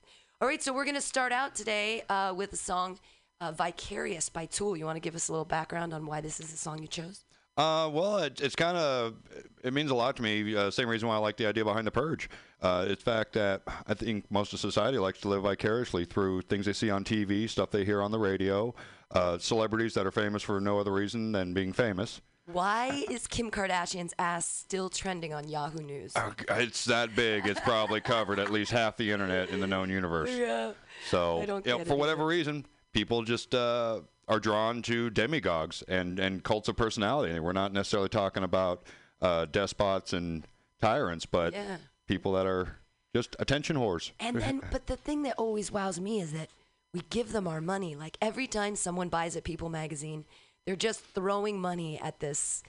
[0.41, 2.99] All right, so we're gonna start out today uh, with a song
[3.45, 4.77] uh, "Vicarious" by Tool.
[4.77, 6.89] You want to give us a little background on why this is the song you
[6.89, 7.25] chose?
[7.57, 9.15] Uh, well, it, it's kind of
[9.62, 10.57] it means a lot to me.
[10.57, 12.29] Uh, same reason why I like the idea behind the purge.
[12.61, 16.43] Uh, it's the fact that I think most of society likes to live vicariously through
[16.43, 18.75] things they see on TV, stuff they hear on the radio,
[19.12, 22.21] uh, celebrities that are famous for no other reason than being famous.
[22.47, 26.12] Why is Kim Kardashian's ass still trending on Yahoo News?
[26.51, 27.47] It's that big.
[27.47, 30.31] It's probably covered at least half the internet in the known universe.
[30.45, 30.73] Yeah.
[31.09, 36.43] So, you know, for whatever reason, people just uh, are drawn to demagogues and, and
[36.43, 37.39] cults of personality.
[37.39, 38.85] We're not necessarily talking about
[39.21, 40.47] uh, despots and
[40.81, 41.77] tyrants, but Yeah.
[42.07, 42.79] people that are
[43.15, 44.12] just attention whores.
[44.19, 46.49] And then, but the thing that always wows me is that
[46.95, 47.95] we give them our money.
[47.95, 50.25] Like every time someone buys a People magazine,
[50.65, 52.62] they're just throwing money at this,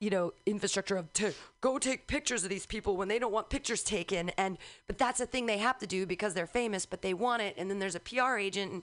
[0.00, 3.50] you know, infrastructure of to go take pictures of these people when they don't want
[3.50, 4.30] pictures taken.
[4.30, 7.42] And but that's a thing they have to do because they're famous, but they want
[7.42, 7.54] it.
[7.58, 8.72] And then there's a PR agent.
[8.72, 8.82] And,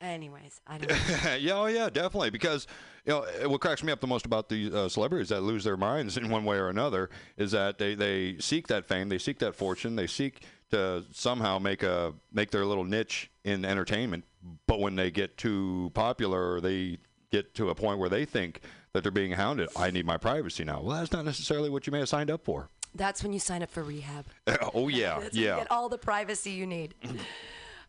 [0.00, 0.90] anyways, I don't.
[0.90, 1.34] know.
[1.40, 2.30] yeah, oh yeah, definitely.
[2.30, 2.66] Because
[3.04, 5.76] you know what cracks me up the most about the uh, celebrities that lose their
[5.76, 9.38] minds in one way or another is that they, they seek that fame, they seek
[9.38, 14.24] that fortune, they seek to somehow make a make their little niche in entertainment.
[14.66, 16.98] But when they get too popular, or they
[17.30, 18.60] get to a point where they think
[18.92, 19.68] that they're being hounded.
[19.76, 20.80] I need my privacy now.
[20.80, 22.70] Well, that's not necessarily what you may have signed up for.
[22.94, 24.24] That's when you sign up for rehab.
[24.74, 25.56] oh yeah, That's when you yeah.
[25.56, 26.94] get all the privacy you need.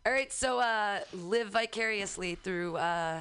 [0.08, 3.20] all right, so uh, live vicariously through uh,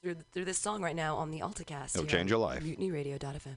[0.00, 1.96] through through this song right now on the AltaCast.
[1.96, 2.62] It'll change your life.
[2.62, 3.56] MutinyRadio.fm.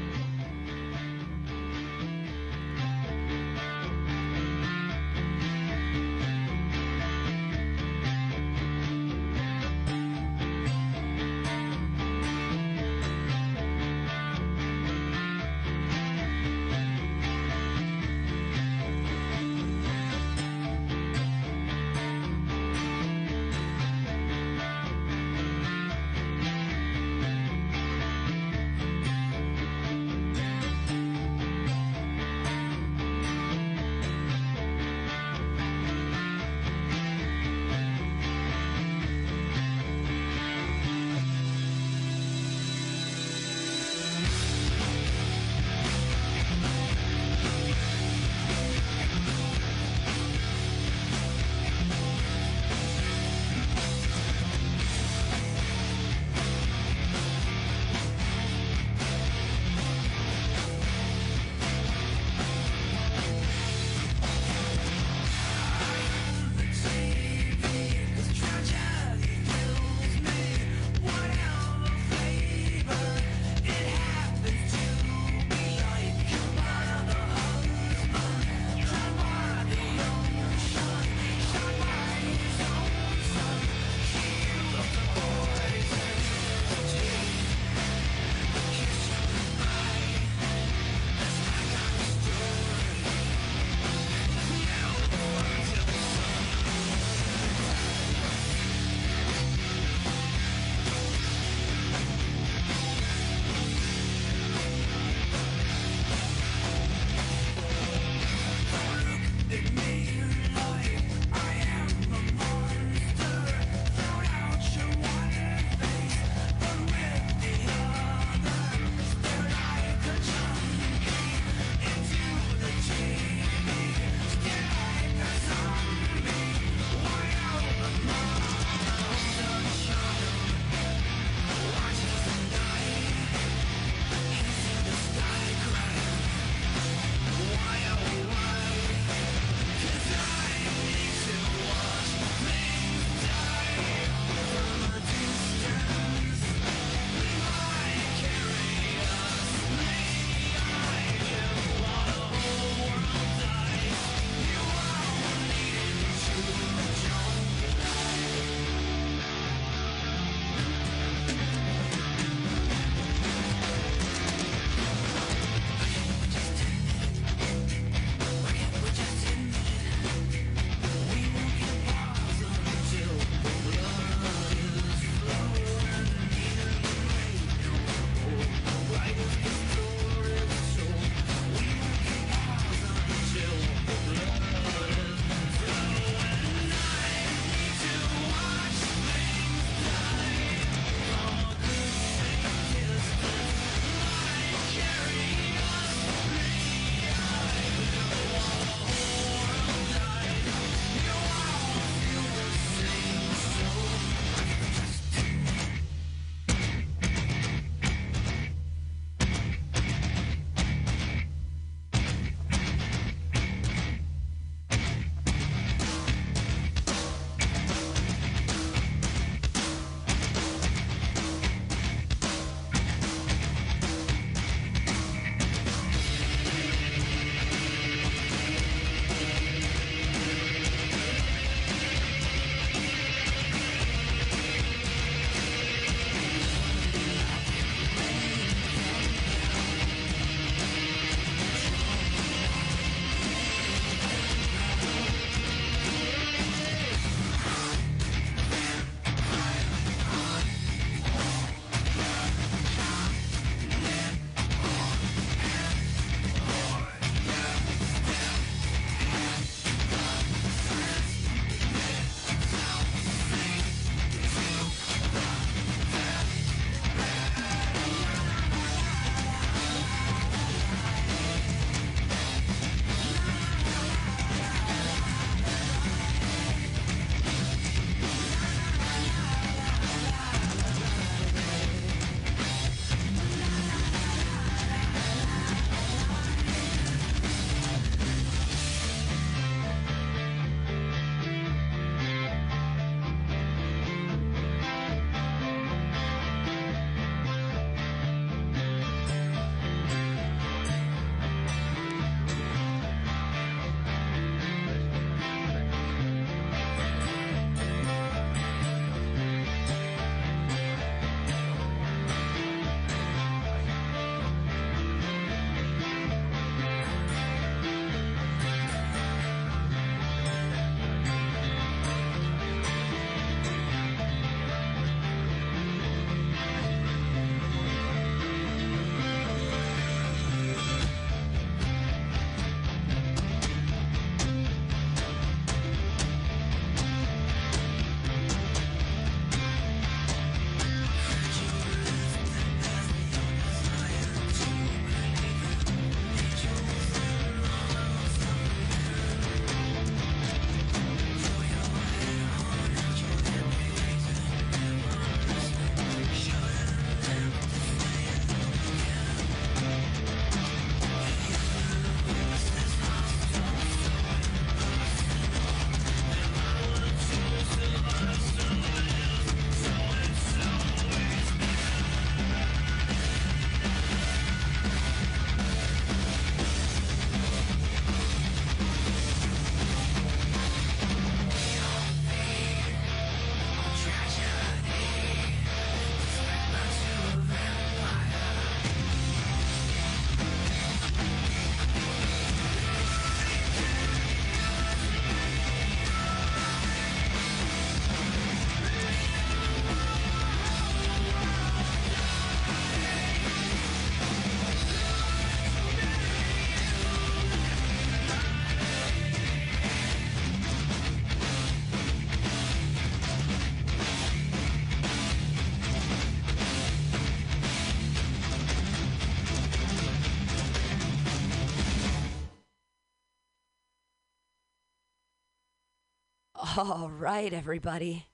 [426.57, 428.07] All right, everybody.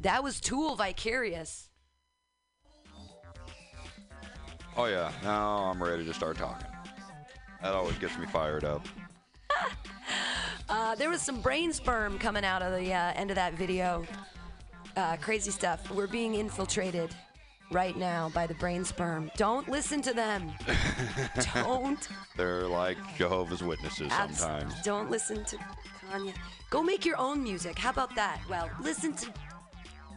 [0.00, 1.68] That was Tool Vicarious.
[4.78, 6.66] Oh yeah, now I'm ready to start talking.
[7.62, 8.86] That always gets me fired up.
[10.68, 14.04] Uh, there was some brain sperm coming out of the uh, end of that video.
[14.96, 15.90] Uh, crazy stuff.
[15.90, 17.12] We're being infiltrated
[17.70, 19.30] right now by the brain sperm.
[19.36, 20.52] Don't listen to them.
[21.54, 22.08] Don't.
[22.36, 24.74] They're like Jehovah's Witnesses Abs- sometimes.
[24.82, 25.56] Don't listen to
[26.10, 26.34] Kanye.
[26.70, 27.78] Go make your own music.
[27.78, 28.40] How about that?
[28.48, 29.32] Well, listen to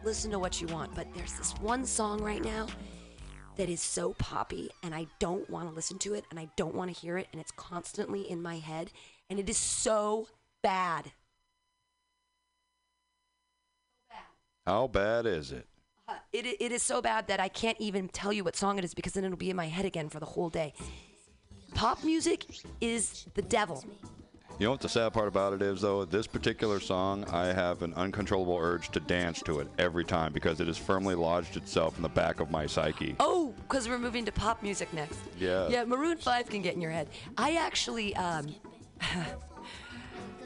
[0.03, 2.67] listen to what you want, but there's this one song right now
[3.55, 6.75] that is so poppy and I don't want to listen to it and I don't
[6.75, 8.91] want to hear it and it's constantly in my head
[9.29, 10.27] and it is so
[10.61, 11.11] bad.
[14.65, 15.67] How bad is it?
[16.13, 18.85] Uh, it, it is so bad that I can't even tell you what song it
[18.85, 20.73] is because then it'll be in my head again for the whole day.
[21.73, 22.45] Pop music
[22.81, 23.83] is the devil.
[24.59, 26.05] You know what the sad part about it is, though?
[26.05, 30.59] This particular song, I have an uncontrollable urge to dance to it every time because
[30.59, 33.15] it has firmly lodged itself in the back of my psyche.
[33.19, 35.17] Oh, because we're moving to pop music next.
[35.39, 35.67] Yeah.
[35.69, 37.09] Yeah, Maroon 5 can get in your head.
[37.35, 38.53] I actually, um,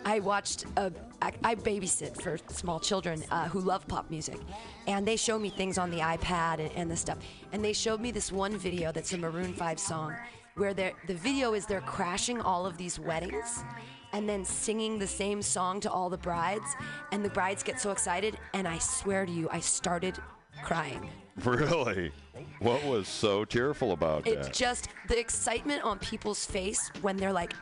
[0.07, 0.89] I watched, a,
[1.21, 4.39] I, babysit for small children uh, who love pop music.
[4.87, 7.17] And they show me things on the iPad and, and stuff.
[7.51, 10.15] And they showed me this one video that's a Maroon 5 song
[10.55, 13.65] where the video is they're crashing all of these weddings
[14.13, 16.73] and then singing the same song to all the brides.
[17.11, 18.37] And the brides get so excited.
[18.53, 20.17] And I swear to you, I started
[20.63, 21.09] crying.
[21.45, 22.11] Really?
[22.59, 24.33] What was so tearful about that?
[24.33, 27.53] It's just the excitement on people's face when they're like,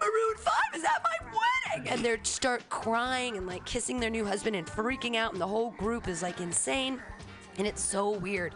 [0.00, 1.26] Maroon 5 is at my
[1.76, 1.88] wedding!
[1.88, 5.46] And they start crying and like kissing their new husband and freaking out, and the
[5.46, 7.00] whole group is like insane.
[7.58, 8.54] And it's so weird.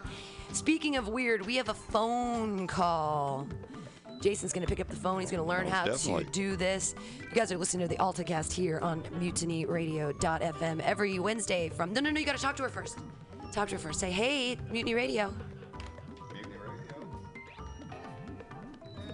[0.53, 3.47] Speaking of weird, we have a phone call.
[4.21, 5.19] Jason's going to pick up the phone.
[5.19, 6.23] He's going to learn Most how definitely.
[6.25, 6.95] to do this.
[7.21, 11.93] You guys are listening to the AltaCast here on mutinyradio.fm every Wednesday from.
[11.93, 12.97] No, no, no, you got to talk to her first.
[13.51, 13.99] Talk to her first.
[13.99, 15.33] Say, hey, Mutiny Radio.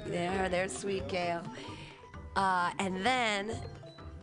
[0.05, 1.43] There, there's Sweet Gail.
[2.35, 3.55] Uh, and then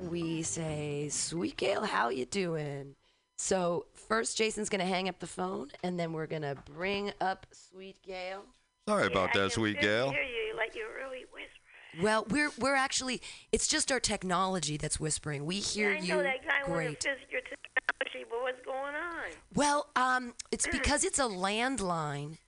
[0.01, 2.95] we say, Sweet Gail, how you doing?
[3.39, 8.03] So first, Jason's gonna hang up the phone, and then we're gonna bring up Sweet
[8.03, 8.45] Gail.
[8.89, 10.11] Sorry about that, sweet gal.
[10.11, 12.03] hear you like you're really whispering.
[12.03, 15.47] Well, we're we're actually it's just our technology that's whispering.
[15.47, 17.01] We hear I you know that guy wanted great.
[17.01, 19.31] to your technology, but what's going on?
[19.55, 22.39] Well, um, it's because it's a landline.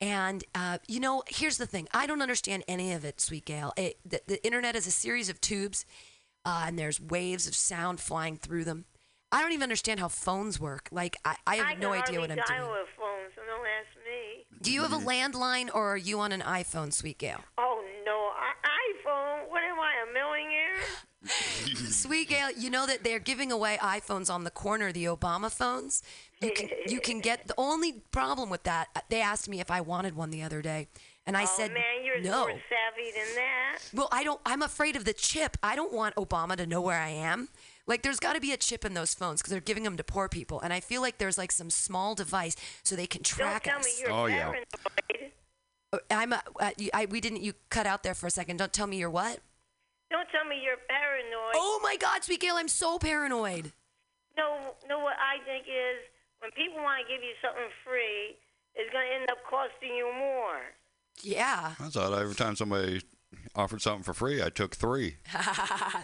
[0.00, 1.88] And, uh, you know, here's the thing.
[1.92, 3.72] I don't understand any of it, Sweet Gail.
[3.76, 5.84] It, the, the internet is a series of tubes,
[6.44, 8.84] uh, and there's waves of sound flying through them.
[9.32, 10.88] I don't even understand how phones work.
[10.92, 12.60] Like, I, I have I no idea what I'm hardly doing.
[12.60, 14.46] dial a phone, so don't ask me.
[14.62, 17.40] Do you have a landline, or are you on an iPhone, Sweet Gail?
[17.58, 18.54] Oh no, I-
[18.94, 19.27] iPhone.
[21.90, 26.02] Sweet Gail, you know that they're giving away iPhones on the corner, the Obama phones.
[26.40, 28.88] You can you can get the only problem with that.
[28.94, 30.88] uh, They asked me if I wanted one the other day,
[31.26, 32.46] and I oh said man, you're no.
[32.46, 33.78] more savvy than that.
[33.92, 34.40] Well, I don't.
[34.46, 35.56] I'm afraid of the chip.
[35.62, 37.48] I don't want Obama to know where I am.
[37.86, 40.04] Like, there's got to be a chip in those phones because they're giving them to
[40.04, 43.64] poor people, and I feel like there's like some small device so they can track
[43.64, 43.86] don't tell us.
[43.86, 44.50] me you're Oh, yeah.
[44.50, 45.32] paranoid.
[45.92, 46.32] Uh, I'm.
[46.32, 47.42] A, uh, you, I, we didn't.
[47.42, 48.58] You cut out there for a second.
[48.58, 49.40] Don't tell me you're what?
[50.10, 51.54] Don't tell me you're paranoid.
[51.54, 53.72] Oh my God, Sweet Gail, I'm so paranoid.
[54.36, 54.98] No, no.
[55.00, 55.98] What I think is
[56.40, 58.36] when people want to give you something free,
[58.74, 60.60] it's going to end up costing you more.
[61.20, 61.74] Yeah.
[61.80, 63.02] I thought every time somebody
[63.54, 65.16] offered something for free, I took three.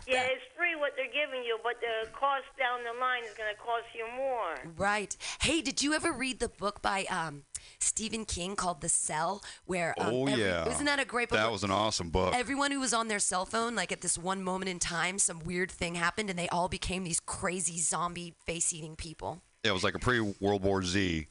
[0.07, 0.54] Yeah, it's free
[0.95, 4.07] what they're giving you, but the cost down the line is going to cost you
[4.17, 4.73] more.
[4.77, 5.17] Right.
[5.41, 7.45] Hey, did you ever read the book by um,
[7.79, 9.43] Stephen King called The Cell?
[9.65, 10.69] Where um, oh, every- yeah.
[10.69, 11.39] isn't that a great book?
[11.39, 12.35] That was an awesome book.
[12.35, 15.41] Everyone who was on their cell phone, like at this one moment in time, some
[15.41, 19.43] weird thing happened, and they all became these crazy zombie face-eating people.
[19.63, 21.27] it was like a pre World War Z,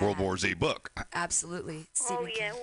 [0.00, 0.90] World War Z book.
[1.14, 1.86] Absolutely.
[1.92, 2.60] Stephen oh yeah, King.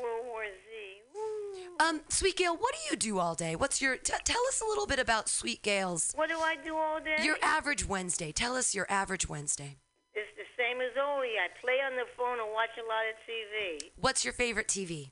[1.80, 2.00] World War Z.
[2.00, 3.56] Um, Sweet Gail, what do you do all day?
[3.56, 3.98] What's your?
[3.98, 6.12] T- tell us a little bit about Sweet Gail's.
[6.16, 7.24] What do I do all day?
[7.24, 8.32] Your average Wednesday.
[8.32, 9.78] Tell us your average Wednesday.
[10.14, 11.34] It's the same as Oli.
[11.42, 13.92] I play on the phone and watch a lot of TV.
[14.00, 15.12] What's your favorite TV?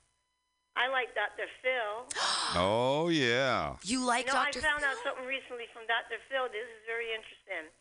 [0.75, 1.47] I like Dr.
[1.61, 2.07] Phil.
[2.53, 3.79] Oh, yeah.
[3.83, 4.59] You like you know, Dr.
[4.59, 6.19] I found out something recently from Dr.
[6.27, 6.51] Phil.
[6.51, 7.71] This is very interesting.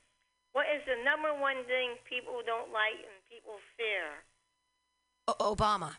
[0.55, 4.23] What is the number one thing people don't like and people fear?
[5.27, 5.99] O- Obama.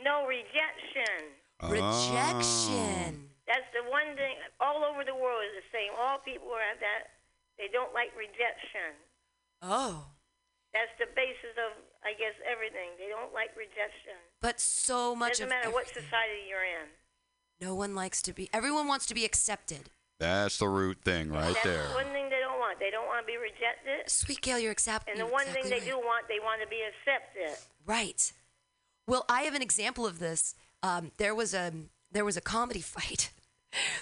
[0.00, 1.36] No rejection.
[1.62, 3.30] Rejection.
[3.46, 5.90] That's the one thing all over the world is the same.
[5.98, 7.18] All people have that.
[7.58, 8.94] They don't like rejection.
[9.62, 10.14] Oh.
[10.70, 11.74] That's the basis of,
[12.04, 12.94] I guess, everything.
[12.98, 14.14] They don't like rejection.
[14.40, 16.94] But so much Doesn't of matter what society you're in.
[17.58, 18.48] No one likes to be.
[18.52, 19.90] Everyone wants to be accepted.
[20.20, 21.88] That's the root thing right That's there.
[21.94, 22.68] one thing they don't want.
[22.68, 22.78] want?
[22.78, 24.10] They don't want to be rejected.
[24.10, 25.12] Sweet Gail, you're accepted.
[25.12, 26.00] And the one exactly thing they right.
[26.00, 27.58] do want, they want to be accepted.
[27.86, 28.32] Right.
[29.06, 30.54] Well, I have an example of this.
[30.82, 31.72] Um, there was a
[32.10, 33.30] there was a comedy fight.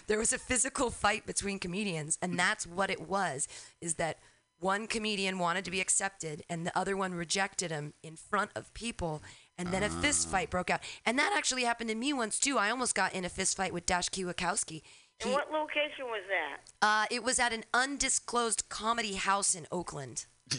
[0.06, 3.48] there was a physical fight between comedians, and that's what it was.
[3.80, 4.18] Is that
[4.58, 8.72] one comedian wanted to be accepted, and the other one rejected him in front of
[8.74, 9.22] people,
[9.58, 10.80] and then a fist fight broke out.
[11.04, 12.56] And that actually happened to me once too.
[12.56, 14.82] I almost got in a fist fight with Dash Kwiatkowski.
[15.22, 16.86] And what location was that?
[16.86, 20.26] Uh, it was at an undisclosed comedy house in Oakland.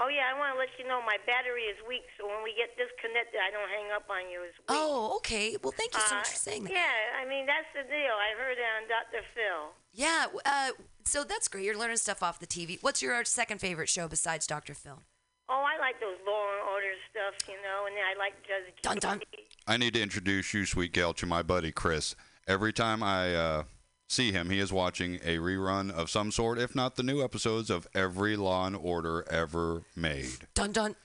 [0.00, 2.54] Oh yeah, I want to let you know my battery is weak, so when we
[2.54, 4.46] get disconnected, I don't hang up on you.
[4.46, 4.70] It's weak.
[4.70, 5.56] Oh, okay.
[5.58, 6.72] Well, thank you so much Uh, for saying that.
[6.72, 8.14] Yeah, I mean that's the deal.
[8.14, 9.26] I heard it on Dr.
[9.34, 9.74] Phil.
[9.92, 10.70] Yeah, uh,
[11.04, 11.64] so that's great.
[11.64, 12.78] You're learning stuff off the TV.
[12.80, 14.74] What's your second favorite show besides Dr.
[14.74, 15.02] Phil?
[15.50, 18.70] Oh, I like those Law and Order stuff, you know, and then I like Judge
[18.82, 19.20] Dun dun.
[19.66, 22.14] I need to introduce you, Sweet Gail, to my buddy Chris.
[22.46, 23.62] Every time I uh,
[24.08, 27.70] see him, he is watching a rerun of some sort, if not the new episodes
[27.70, 30.48] of every Law and Order ever made.
[30.54, 30.96] Dun dun.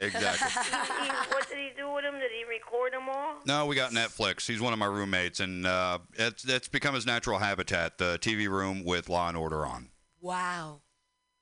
[0.00, 0.50] Exactly.
[1.02, 2.14] He- what did he do with them?
[2.18, 3.36] Did he record them all?
[3.46, 4.46] No, we got Netflix.
[4.46, 7.98] He's one of my roommates, and uh, it's it's become his natural habitat.
[7.98, 9.90] The TV room with Law and Order on.
[10.20, 10.80] Wow.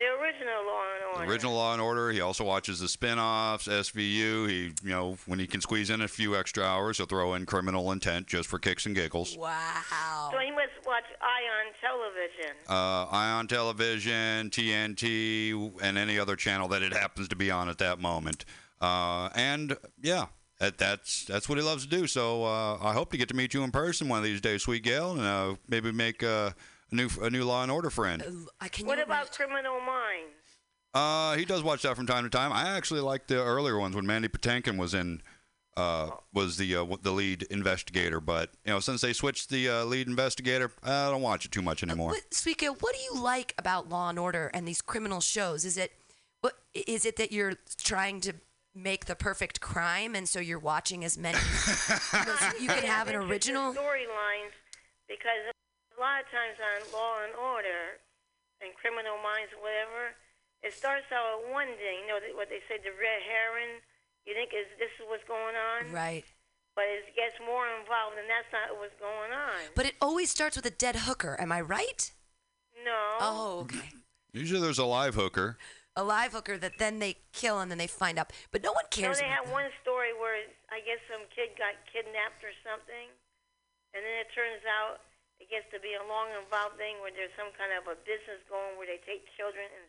[0.00, 1.30] The original Law and Order.
[1.30, 2.10] Original Law and Order.
[2.10, 4.48] He also watches the spin-offs, SVU.
[4.48, 7.44] He, you know, when he can squeeze in a few extra hours, he'll throw in
[7.44, 9.36] Criminal Intent just for kicks and giggles.
[9.36, 10.30] Wow.
[10.32, 12.56] So he must watch Ion Television.
[12.66, 17.76] Uh, Ion Television, TNT, and any other channel that it happens to be on at
[17.76, 18.46] that moment.
[18.80, 20.26] Uh, and yeah,
[20.60, 22.06] that, that's that's what he loves to do.
[22.06, 24.62] So uh, I hope to get to meet you in person one of these days,
[24.62, 26.52] Sweet Gail, and uh, maybe make uh,
[26.90, 28.22] a new a new Law and Order friend.
[28.84, 30.40] what about Criminal Minds?
[30.92, 32.52] Uh, he does watch that from time to time.
[32.52, 35.22] I actually like the earlier ones when Mandy Patinkin was in,
[35.76, 38.20] uh, was the uh, the lead investigator.
[38.20, 41.62] But you know, since they switched the uh, lead investigator, I don't watch it too
[41.62, 42.10] much anymore.
[42.10, 45.64] But Sweet Gail, what do you like about Law and Order and these criminal shows?
[45.64, 45.92] Is it
[46.40, 48.34] what is it that you're trying to
[48.74, 51.38] make the perfect crime, and so you're watching as many?
[51.38, 53.72] you, know, so you can have an original.
[53.72, 54.54] storylines
[55.06, 55.59] because a
[56.00, 58.00] lot of times on Law and Order
[58.64, 60.16] and Criminal Minds, whatever,
[60.64, 62.04] it starts out with one thing.
[62.08, 63.80] You know what they say, the red herring.
[64.28, 66.24] You think is this is what's going on, Right.
[66.76, 69.72] but it gets more involved, and that's not what's going on.
[69.74, 71.40] But it always starts with a dead hooker.
[71.40, 72.12] Am I right?
[72.84, 73.00] No.
[73.20, 73.88] Oh, okay.
[74.32, 75.56] Usually, there's a live hooker.
[75.96, 78.30] A live hooker that then they kill and then they find out.
[78.52, 79.02] But no one cares.
[79.02, 79.18] No, cares.
[79.20, 80.36] they about had one story where
[80.70, 83.08] I guess some kid got kidnapped or something,
[83.96, 85.09] and then it turns out it
[85.50, 88.78] gets to be a long involved thing where there's some kind of a business going
[88.78, 89.86] where they take children and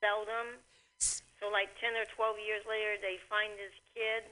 [0.00, 0.58] sell them.
[1.38, 4.28] So like ten or twelve years later, they find this kid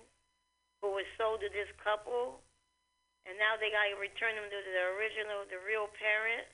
[0.81, 2.41] who was sold to this couple,
[3.25, 6.49] and now they got to return him to the original, the real parent.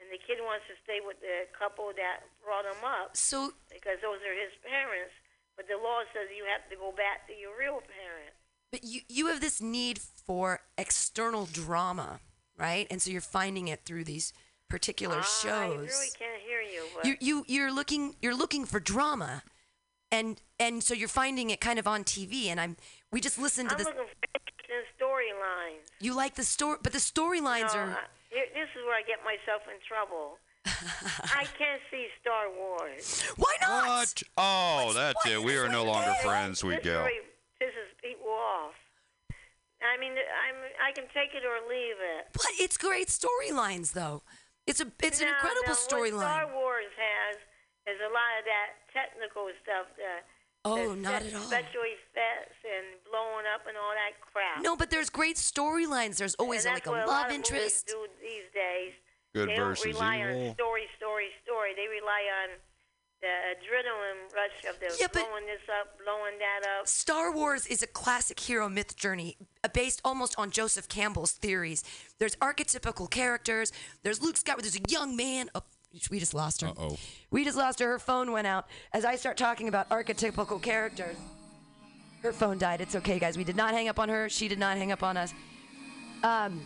[0.00, 3.12] And the kid wants to stay with the couple that brought him up.
[3.12, 5.12] So because those are his parents,
[5.60, 8.32] but the law says you have to go back to your real parent.
[8.72, 12.24] But you you have this need for external drama,
[12.60, 12.86] right?
[12.90, 14.32] And so you're finding it through these
[14.68, 15.44] particular I shows.
[15.52, 19.42] I really can't hear you, but you you you're looking you're looking for drama,
[20.12, 22.46] and and so you're finding it kind of on TV.
[22.46, 22.76] And I'm
[23.10, 23.86] we just listened to I'm this.
[23.86, 25.90] looking for interesting storylines.
[26.00, 27.90] You like the story, but the storylines No, are.
[27.90, 30.38] I- this is where I get myself in trouble.
[31.34, 33.22] I can't see Star Wars.
[33.36, 33.86] Why not?
[33.88, 34.22] What?
[34.36, 35.42] Oh, that's it.
[35.42, 37.00] We are no longer friends, Sweet This Gail.
[37.00, 37.26] really
[37.60, 38.74] pisses people off.
[39.80, 42.28] I mean, I'm I can take it or leave it.
[42.32, 44.22] But it's great storylines, though.
[44.66, 46.52] It's a it's an incredible no, What Star storyline.
[46.52, 47.36] Wars has
[47.88, 49.88] is a lot of that technical stuff.
[49.96, 50.20] The,
[50.62, 51.40] Oh, the not at all.
[51.48, 54.62] Special effects and blowing up and all that crap.
[54.62, 56.16] No, but there's great storylines.
[56.20, 57.88] There's always and like that's a what love lot of interest.
[57.88, 58.92] Movies do these days.
[59.32, 60.48] Good they versus don't rely evil.
[60.48, 61.72] on story, story, story.
[61.72, 62.48] They rely on
[63.20, 66.88] the adrenaline rush of the Yeah, blowing this up, blowing that up.
[66.88, 71.84] Star Wars is a classic hero myth journey uh, based almost on Joseph Campbell's theories.
[72.18, 73.72] There's archetypical characters.
[74.02, 74.62] There's Luke Skywalker.
[74.62, 75.50] There's a young man.
[75.54, 75.62] Oh,
[76.10, 76.68] we just lost her.
[76.68, 76.96] Uh-oh.
[77.30, 77.88] We just lost her.
[77.88, 78.68] Her phone went out.
[78.92, 81.16] As I start talking about archetypical characters,
[82.22, 82.80] her phone died.
[82.80, 83.36] It's okay, guys.
[83.36, 84.28] We did not hang up on her.
[84.28, 85.34] She did not hang up on us.
[86.22, 86.60] Um,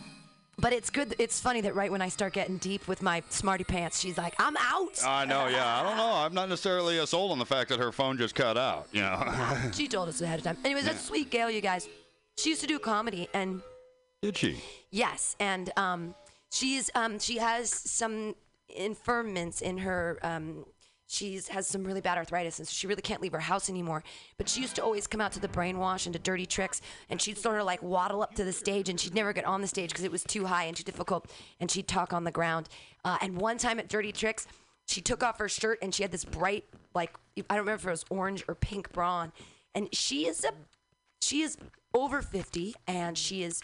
[0.57, 1.15] but it's good.
[1.19, 4.35] It's funny that right when I start getting deep with my smarty pants, she's like,
[4.39, 5.79] "I'm out." I know, yeah.
[5.79, 6.13] I don't know.
[6.13, 8.87] I'm not necessarily sold on the fact that her phone just cut out.
[8.91, 9.57] You know.
[9.73, 10.57] she told us ahead of time.
[10.63, 11.49] Anyways, that's sweet, Gail.
[11.49, 11.89] You guys.
[12.37, 13.61] She used to do comedy, and
[14.21, 14.61] Did she?
[14.91, 16.15] Yes, and um,
[16.51, 18.35] she's um, she has some
[18.69, 20.19] infirmants in her.
[20.23, 20.65] Um,
[21.07, 24.03] she's has some really bad arthritis, and so she really can't leave her house anymore.
[24.37, 27.21] But she used to always come out to the brainwash and to dirty tricks, and
[27.21, 29.67] she'd sort of like waddle up to the stage, and she'd never get on the
[29.67, 32.69] stage because it was too high and too difficult, and she'd talk on the ground.
[33.03, 34.47] Uh, and one time at Dirty Tricks.
[34.87, 37.15] she took off her shirt and she had this bright, like
[37.49, 39.31] I don't remember if it was orange or pink bra on,
[39.73, 40.51] and she is a
[41.21, 41.57] she is
[41.93, 43.61] over 50 and she is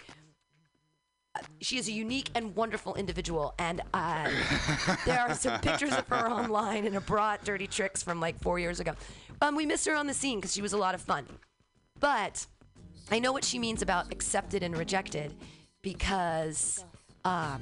[1.62, 4.30] she is a unique and wonderful individual and uh,
[5.06, 8.40] there are some pictures of her online in a bra at dirty tricks from like
[8.42, 8.94] four years ago.
[9.42, 11.26] Um, we missed her on the scene because she was a lot of fun.
[12.00, 12.46] But
[13.10, 15.36] i know what she means about accepted and rejected
[15.82, 16.86] because
[17.26, 17.62] um,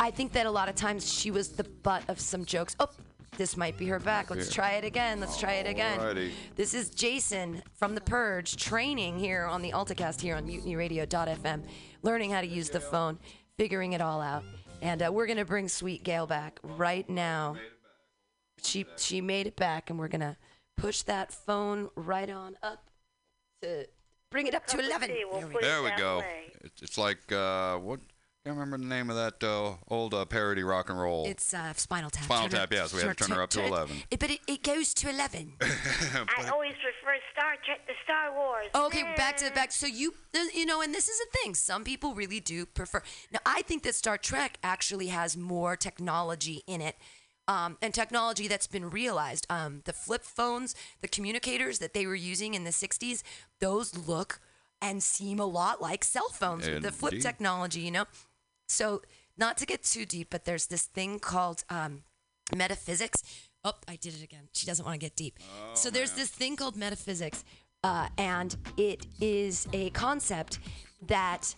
[0.00, 2.76] i think that a lot of times she was the butt of some jokes.
[2.80, 2.88] Oh
[3.36, 6.30] this might be her back let's try it again let's try it again Alrighty.
[6.56, 11.62] this is Jason from The Purge training here on the AltaCast here on mutinyradio.fm,
[12.02, 13.18] learning how to use the phone,
[13.56, 14.42] figuring it all out.
[14.80, 17.56] And uh, we're going to bring Sweet Gail back right now.
[18.62, 20.36] She, she made it back, and we're going to
[20.76, 22.84] push that phone right on up
[23.62, 23.86] to
[24.30, 25.08] bring it up to 11.
[25.08, 26.22] There we There we go.
[26.60, 28.00] It's, it's like uh, what?
[28.48, 31.26] Can't remember the name of that uh, old uh, parody rock and roll.
[31.26, 32.24] It's uh, Spinal Tap.
[32.24, 33.94] Spinal Turn her- Tap, yes, we had to turn her up to 11.
[34.10, 35.52] It, but it, it goes to 11.
[35.60, 38.68] I always prefer Star Trek to Star Wars.
[38.74, 39.70] Okay, back to the back.
[39.70, 40.14] So you,
[40.54, 41.54] you know, and this is a thing.
[41.54, 43.02] Some people really do prefer.
[43.30, 46.96] Now, I think that Star Trek actually has more technology in it,
[47.48, 49.46] um, and technology that's been realized.
[49.50, 53.22] Um, the flip phones, the communicators that they were using in the '60s,
[53.60, 54.40] those look
[54.80, 57.80] and seem a lot like cell phones with the flip technology.
[57.80, 58.04] You know,
[58.68, 59.02] so
[59.36, 62.02] not to get too deep, but there's this thing called um,
[62.54, 63.22] metaphysics.
[63.64, 64.48] Oh, I did it again.
[64.52, 65.38] She doesn't want to get deep.
[65.74, 67.44] so there's this thing called metaphysics,
[67.82, 70.58] uh, and it is a concept
[71.06, 71.54] that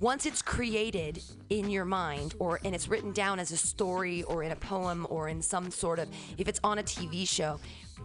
[0.00, 4.42] once it's created in your mind or and it's written down as a story or
[4.42, 7.60] in a poem or in some sort of if it's on a TV show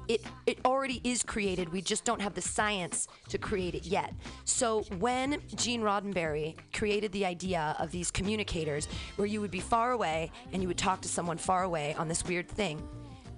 [0.07, 1.69] it it already is created.
[1.69, 4.13] We just don't have the science to create it yet.
[4.45, 9.91] So when Gene Roddenberry created the idea of these communicators where you would be far
[9.91, 12.81] away and you would talk to someone far away on this weird thing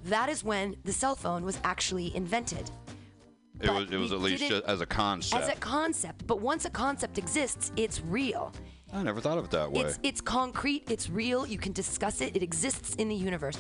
[0.06, 2.70] that is when the cell phone was actually invented.
[3.62, 5.44] It but was, it was at least as a concept.
[5.44, 6.26] as a concept.
[6.26, 8.54] But once a concept exists it's real.
[8.94, 9.82] I never thought of it that way.
[9.82, 13.58] it's it's concrete, it's real, you can discuss it, it exists in the universe.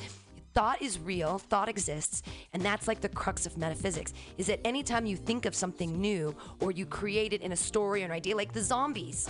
[0.55, 2.23] Thought is real, thought exists,
[2.53, 4.13] and that's like the crux of metaphysics.
[4.37, 8.01] Is that anytime you think of something new or you create it in a story
[8.01, 9.29] or an idea, like the zombies.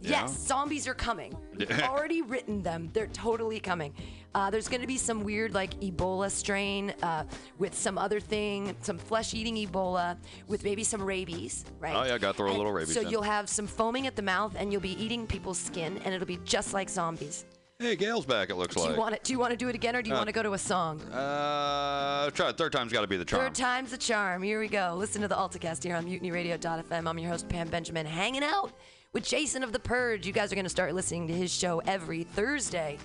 [0.00, 0.20] Yeah.
[0.22, 1.34] Yes, zombies are coming.
[1.56, 2.90] We've already written them.
[2.92, 3.94] They're totally coming.
[4.34, 7.24] Uh, there's going to be some weird, like Ebola strain uh,
[7.58, 11.94] with some other thing, some flesh-eating Ebola with maybe some rabies, right?
[11.96, 13.08] Oh, yeah, gotta throw a little rabies So in.
[13.08, 16.26] you'll have some foaming at the mouth, and you'll be eating people's skin, and it'll
[16.26, 17.46] be just like zombies.
[17.80, 18.50] Hey, Gail's back.
[18.50, 18.92] It looks Do like.
[18.92, 19.24] you want it?
[19.24, 20.52] Do you want to do it again, or do you Uh, want to go to
[20.52, 21.00] a song?
[21.10, 23.42] Uh, try third time's got to be the charm.
[23.46, 24.44] Third time's the charm.
[24.44, 24.94] Here we go.
[24.96, 27.08] Listen to the AltaCast here on MutinyRadio.fm.
[27.08, 28.72] I'm your host Pam Benjamin, hanging out
[29.12, 30.24] with Jason of the Purge.
[30.24, 32.96] You guys are going to start listening to his show every Thursday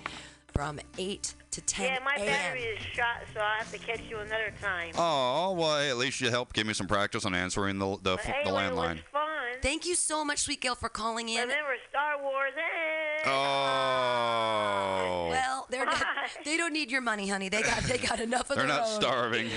[0.54, 4.20] from 8 to 10 Yeah, my battery is shot, so I'll have to catch you
[4.20, 4.92] another time.
[5.00, 8.18] Oh, well, hey, at least you helped give me some practice on answering the the,
[8.18, 9.00] But the anyway, it was landline.
[9.12, 9.26] fun.
[9.64, 11.42] Thank you so much, Sweet Gail, for calling in.
[11.42, 12.54] Remember Star Wars?
[12.56, 12.99] Eh.
[13.26, 15.28] Oh.
[15.30, 16.04] Well, they're not,
[16.46, 17.50] they don't need your money, honey.
[17.50, 19.02] They got they got enough of They're not own.
[19.02, 19.50] starving.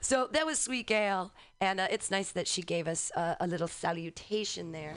[0.00, 3.46] So that was Sweet Gail, and uh, it's nice that she gave us uh, a
[3.46, 4.94] little salutation there.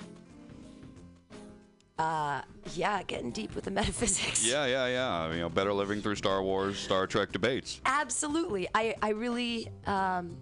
[1.99, 2.41] Uh,
[2.73, 4.45] yeah, getting deep with the metaphysics.
[4.45, 5.33] Yeah, yeah, yeah.
[5.33, 7.79] You know, better living through Star Wars, Star Trek debates.
[7.85, 8.67] Absolutely.
[8.73, 10.35] I, I really, um,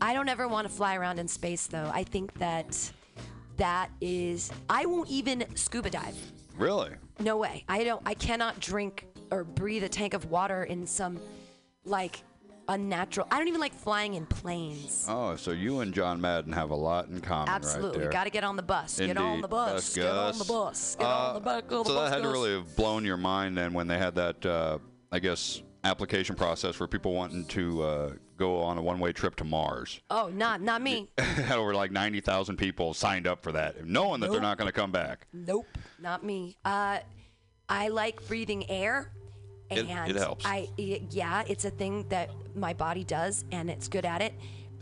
[0.00, 1.90] I don't ever want to fly around in space, though.
[1.92, 2.92] I think that
[3.56, 6.16] that is, I won't even scuba dive.
[6.56, 6.90] Really?
[7.20, 7.64] No way.
[7.68, 11.20] I don't, I cannot drink or breathe a tank of water in some,
[11.84, 12.22] like,
[12.68, 15.04] unnatural, I don't even like flying in planes.
[15.08, 18.00] Oh, so you and John Madden have a lot in common right Absolutely.
[18.00, 18.10] there.
[18.10, 18.98] Got to get on the bus.
[18.98, 19.94] Get on the bus.
[19.94, 20.96] Get on the bus.
[20.98, 22.10] Get Uh, on the back of the so bus.
[22.10, 24.78] that had to really have blown your mind then when they had that, uh,
[25.12, 29.44] I guess, application process for people wanting to uh, go on a one-way trip to
[29.44, 30.00] Mars.
[30.10, 31.08] Oh, not not me.
[31.18, 34.72] had over like 90,000 people signed up for that, knowing that they're not going to
[34.72, 35.26] come back.
[35.32, 35.66] Nope,
[36.00, 36.56] not me.
[36.64, 36.98] Uh,
[37.68, 39.10] I like breathing air.
[39.70, 40.44] And it helps.
[40.46, 44.34] I y- yeah, it's a thing that my body does, and it's good at it.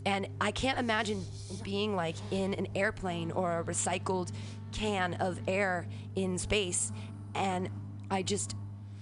[0.05, 1.23] And I can't imagine
[1.63, 4.31] being like in an airplane or a recycled
[4.73, 6.91] can of air in space,
[7.33, 7.69] and
[8.11, 8.55] I just,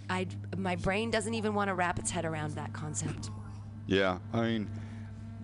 [0.09, 3.31] I my brain doesn't even want to wrap its head around that concept.
[3.91, 4.69] Yeah, I mean,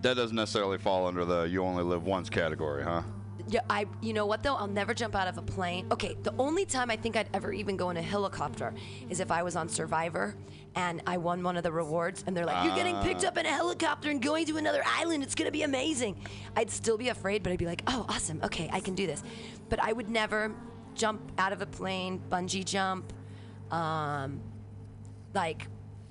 [0.00, 3.02] that doesn't necessarily fall under the you only live once category, huh?
[3.46, 3.84] Yeah, I.
[4.00, 4.54] You know what though?
[4.54, 5.86] I'll never jump out of a plane.
[5.92, 8.72] Okay, the only time I think I'd ever even go in a helicopter
[9.10, 10.34] is if I was on Survivor
[10.74, 13.44] and I won one of the rewards, and they're like, "You're getting picked up in
[13.44, 15.22] a helicopter and going to another island.
[15.22, 16.16] It's gonna be amazing."
[16.56, 18.40] I'd still be afraid, but I'd be like, "Oh, awesome.
[18.42, 19.22] Okay, I can do this."
[19.68, 20.54] But I would never
[20.94, 23.12] jump out of a plane, bungee jump.
[23.70, 24.40] Um,
[25.34, 25.68] like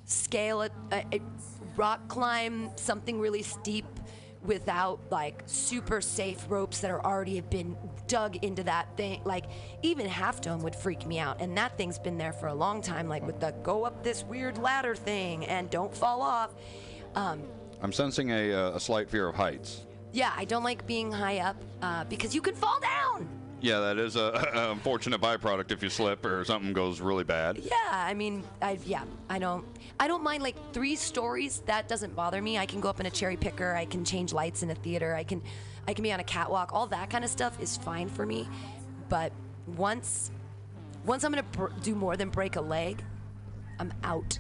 [0.07, 1.21] scale a, a, a
[1.75, 3.85] rock climb something really steep
[4.43, 7.75] without like super safe ropes that are already have been
[8.07, 9.45] dug into that thing like
[9.81, 12.81] even half dome would freak me out and that thing's been there for a long
[12.81, 16.51] time like with the go up this weird ladder thing and don't fall off
[17.15, 17.41] um,
[17.81, 19.85] I'm sensing a, uh, a slight fear of heights.
[20.13, 23.27] yeah i don't like being high up uh, because you could fall down
[23.59, 27.57] Yeah, that is a, a unfortunate byproduct if you slip or something goes really bad.
[27.57, 29.01] Yeah, I mean, I yeah,
[29.31, 29.65] I don't,
[29.99, 31.61] I don't mind like three stories.
[31.65, 32.57] That doesn't bother me.
[32.57, 33.73] I can go up in a cherry picker.
[33.73, 35.15] I can change lights in a theater.
[35.15, 35.41] I can,
[35.87, 36.71] I can be on a catwalk.
[36.73, 38.47] All that kind of stuff is fine for me.
[39.09, 39.31] But
[39.75, 40.31] once,
[41.05, 43.01] once I'm gonna br- do more than break a leg,
[43.79, 44.37] I'm out.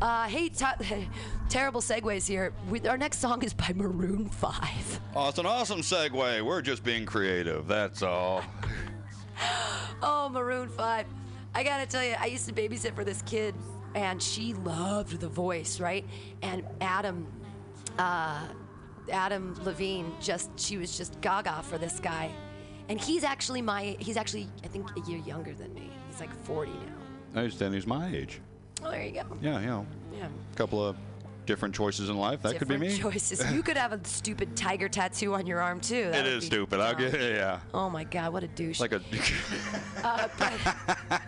[0.00, 0.76] Uh, hey, ta-
[1.48, 2.52] terrible segues here.
[2.68, 5.00] We, our next song is by Maroon Five.
[5.14, 6.42] Oh, it's an awesome segue.
[6.42, 7.66] We're just being creative.
[7.68, 8.42] That's all.
[10.02, 11.06] Oh, Maroon 5.
[11.54, 13.54] I gotta tell you, I used to babysit for this kid,
[13.94, 16.04] and she loved the voice, right?
[16.42, 17.26] And Adam,
[17.98, 18.44] uh,
[19.10, 22.30] Adam Levine, just, she was just gaga for this guy.
[22.88, 25.90] And he's actually my, he's actually, I think, a year younger than me.
[26.10, 26.78] He's like 40 now.
[27.34, 28.40] I understand he's my age.
[28.82, 29.22] Oh, there you go.
[29.42, 29.60] Yeah,
[30.12, 30.26] Yeah.
[30.52, 30.96] a couple of
[31.48, 32.42] different choices in life.
[32.42, 32.96] That could be me.
[32.96, 33.42] choices.
[33.52, 36.10] You could have a stupid tiger tattoo on your arm, too.
[36.12, 36.78] That it is stupid.
[36.78, 37.60] I'll get yeah.
[37.72, 38.78] Oh my God, what a douche.
[38.78, 39.00] Like a
[40.04, 41.22] Uh, but,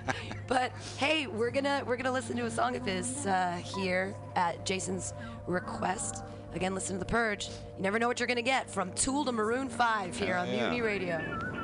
[0.47, 4.65] but hey, we're gonna we're gonna listen to a song of his uh, here at
[4.67, 5.13] Jason's
[5.47, 6.23] request.
[6.55, 7.49] Again, listen to the Purge.
[7.77, 10.71] You never know what you're gonna get from Tool to Maroon Five here on Yeah.
[10.71, 11.60] Mutiny Radio.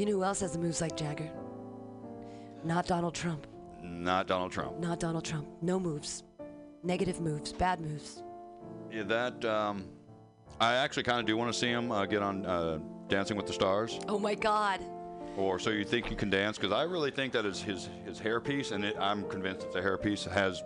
[0.00, 1.30] You know who else has the moves like Jagger?
[2.64, 3.46] Not Donald Trump.
[3.82, 4.78] Not Donald Trump.
[4.78, 5.46] Not Donald Trump.
[5.60, 6.22] No moves.
[6.82, 7.52] Negative moves.
[7.52, 8.22] Bad moves.
[8.90, 9.44] Yeah, that.
[9.44, 9.84] Um,
[10.58, 12.78] I actually kind of do want to see him uh, get on uh,
[13.08, 14.00] Dancing with the Stars.
[14.08, 14.80] Oh my God.
[15.36, 16.56] Or so you think you can dance?
[16.56, 19.82] Because I really think that is his his hairpiece, and it, I'm convinced it's a
[19.82, 20.64] hairpiece, has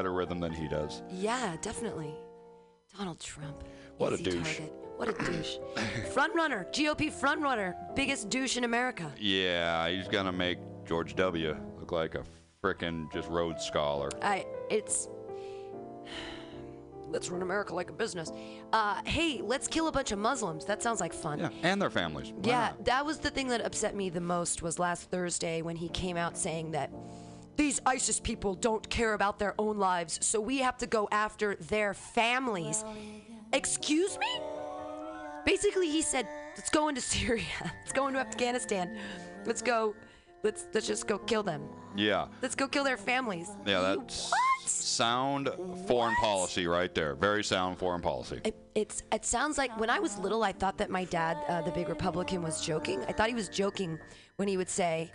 [0.00, 1.02] better rhythm than he does.
[1.10, 2.14] Yeah, definitely.
[2.96, 3.64] Donald Trump.
[3.98, 4.56] What a douche.
[4.56, 4.72] target.
[4.96, 5.56] What a douche.
[6.14, 6.66] front runner.
[6.72, 7.76] GOP front runner.
[7.94, 9.12] Biggest douche in America.
[9.18, 11.54] Yeah, he's gonna make George W.
[11.78, 12.24] look like a
[12.64, 14.08] frickin' just Rhodes Scholar.
[14.22, 14.46] I.
[14.70, 15.06] It's.
[17.10, 18.30] Let's run America like a business.
[18.72, 20.64] Uh, hey, let's kill a bunch of Muslims.
[20.64, 21.40] That sounds like fun.
[21.40, 22.30] Yeah, and their families.
[22.32, 22.84] Why Yeah, not?
[22.84, 26.16] that was the thing that upset me the most was last Thursday when he came
[26.16, 26.88] out saying that
[27.60, 31.56] these ISIS people don't care about their own lives, so we have to go after
[31.56, 32.82] their families.
[33.52, 34.40] Excuse me?
[35.44, 36.26] Basically, he said,
[36.56, 37.44] "Let's go into Syria.
[37.60, 38.96] Let's go into Afghanistan.
[39.44, 39.94] Let's go.
[40.42, 41.62] Let's let's just go kill them.
[41.94, 44.32] Yeah, Let's go kill their families." yeah, that's
[44.64, 45.50] sound
[45.86, 47.14] foreign policy right there.
[47.14, 48.40] Very sound foreign policy.
[48.42, 51.60] It, it's it sounds like when I was little, I thought that my dad, uh,
[51.60, 53.04] the big Republican, was joking.
[53.06, 53.98] I thought he was joking
[54.36, 55.12] when he would say,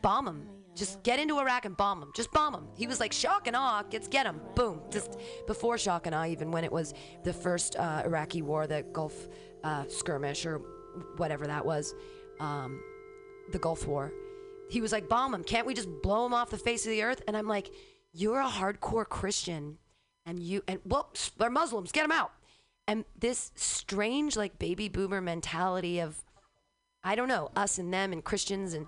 [0.00, 0.46] "Bomb them,
[0.78, 3.56] just get into Iraq and bomb them, just bomb them." He was like shock and
[3.56, 4.80] awe, let's get them, boom.
[4.90, 6.94] Just before shock and awe, even when it was
[7.24, 9.28] the first uh, Iraqi war, the Gulf
[9.64, 10.62] uh, skirmish or
[11.16, 11.94] whatever that was,
[12.40, 12.80] um,
[13.52, 14.12] the Gulf War.
[14.70, 17.02] He was like, "Bomb them, can't we just blow them off the face of the
[17.02, 17.70] earth?" And I'm like,
[18.12, 19.78] "You're a hardcore Christian."
[20.28, 22.32] and you and well they're muslims get them out
[22.86, 26.22] and this strange like baby boomer mentality of
[27.02, 28.86] i don't know us and them and christians and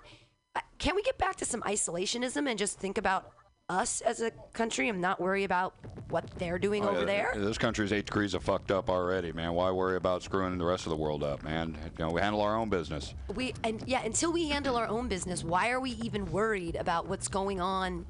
[0.81, 3.31] can't we get back to some isolationism and just think about
[3.69, 5.73] us as a country and not worry about
[6.09, 9.31] what they're doing Oh, over yeah, there This country's eight degrees of fucked up already,
[9.31, 9.53] man.
[9.53, 11.77] Why worry about screwing the rest of the world up, man?
[11.97, 13.13] You know, we handle our own business.
[13.35, 17.07] we and yeah until we handle our own business why are we even worried about
[17.07, 18.05] what's going on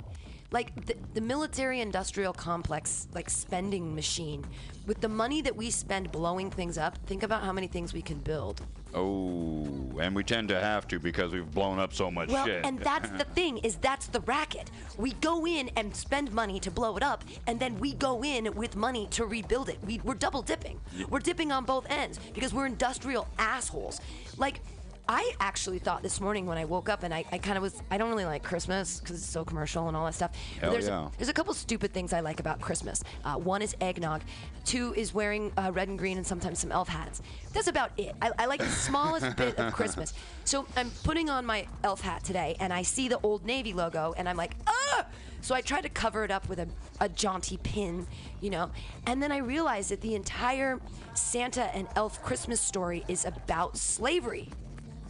[0.51, 4.43] like the, the military industrial complex like spending machine
[4.87, 8.01] with the money that we spend blowing things up think about how many things we
[8.01, 8.61] can build
[8.93, 9.67] Oh,
[10.01, 12.65] and we tend to have to because we've blown up so much well shit.
[12.65, 14.69] and that's the thing is that's the racket.
[14.97, 18.53] We go in and spend money to blow it up and then we go in
[18.53, 19.77] with money to rebuild it.
[19.85, 20.79] We, we're double dipping.
[21.09, 24.01] We're dipping on both ends because we're industrial assholes.
[24.37, 24.61] Like
[25.07, 27.81] I actually thought this morning when I woke up and I, I kind of was
[27.89, 30.31] I don't really like Christmas because it's so commercial and all that stuff.
[30.59, 31.07] Hell there's yeah.
[31.07, 33.03] a, there's a couple stupid things I like about Christmas.
[33.25, 34.21] Uh, one is eggnog.
[34.63, 37.21] Two is wearing uh, red and green and sometimes some elf hats.
[37.53, 38.15] That's about it.
[38.21, 40.13] I, I like the smallest bit of Christmas.
[40.45, 44.13] So I'm putting on my elf hat today and I see the Old Navy logo
[44.17, 45.05] and I'm like, ah!
[45.41, 46.67] So I try to cover it up with a,
[46.99, 48.07] a jaunty pin,
[48.39, 48.69] you know.
[49.07, 50.79] And then I realized that the entire
[51.15, 54.49] Santa and elf Christmas story is about slavery.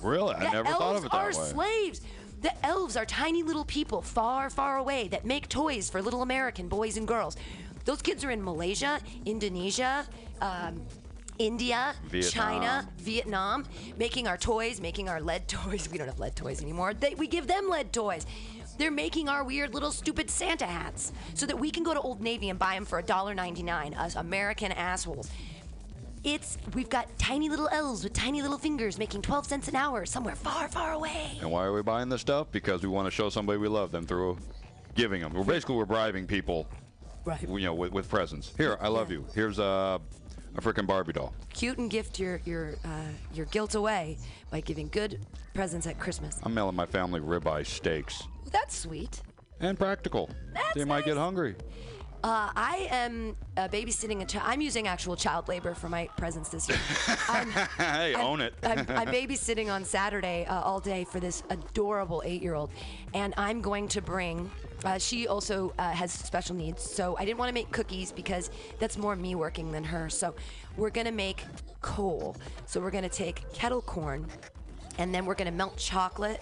[0.03, 1.49] Really, I The never elves thought of it are that way.
[1.49, 2.02] slaves.
[2.41, 6.68] The elves are tiny little people far, far away that make toys for little American
[6.68, 7.38] boys and girls.
[7.86, 10.06] Those kids are in Malaysia, Indonesia,
[10.41, 10.82] um,
[11.38, 11.94] India,
[12.32, 13.65] China, Vietnam,
[13.98, 15.88] making our toys, making our lead toys.
[15.91, 16.94] We don't have lead toys anymore.
[16.94, 18.26] They, we give them lead toys.
[18.78, 22.22] They're making our weird little stupid Santa hats so that we can go to Old
[22.22, 25.30] Navy and buy them for $1.99, us American assholes.
[26.23, 30.06] It's we've got tiny little elves with tiny little fingers making 12 cents an hour
[30.06, 31.38] somewhere far, far away.
[31.41, 32.52] And why are we buying this stuff?
[32.52, 34.38] Because we want to show somebody we love them through
[34.93, 35.34] giving them.
[35.34, 36.68] We're basically we're bribing people.
[37.26, 37.41] Right.
[37.41, 38.53] You know, with, with presents.
[38.57, 39.26] Here, I love you.
[39.34, 39.99] Here's a
[40.56, 41.34] a freaking Barbie doll.
[41.53, 44.18] Cute and gift your your uh, your guilt away
[44.52, 45.26] by giving good
[45.56, 46.39] presents at Christmas.
[46.43, 48.23] I'm mailing my family ribeye steaks.
[48.52, 49.22] That's sweet.
[49.60, 50.30] And practical.
[50.76, 51.56] they might get hungry.
[52.23, 54.45] Uh, I am uh, babysitting a child.
[54.48, 56.77] I'm using actual child labor for my presence this year.
[57.27, 58.53] I'm, hey, I'm- own it.
[58.61, 62.69] I'm, I'm babysitting on Saturday uh, all day for this adorable eight-year-old,
[63.15, 64.52] and I'm going to bring.
[64.85, 68.52] Uh, she also uh, has special needs, so I didn't want to make cookies because
[68.77, 70.07] that's more me working than her.
[70.10, 70.35] So
[70.77, 71.43] we're gonna make
[71.81, 72.35] coal.
[72.68, 74.27] So we're gonna take kettle corn,
[74.99, 76.41] and then we're gonna melt chocolate,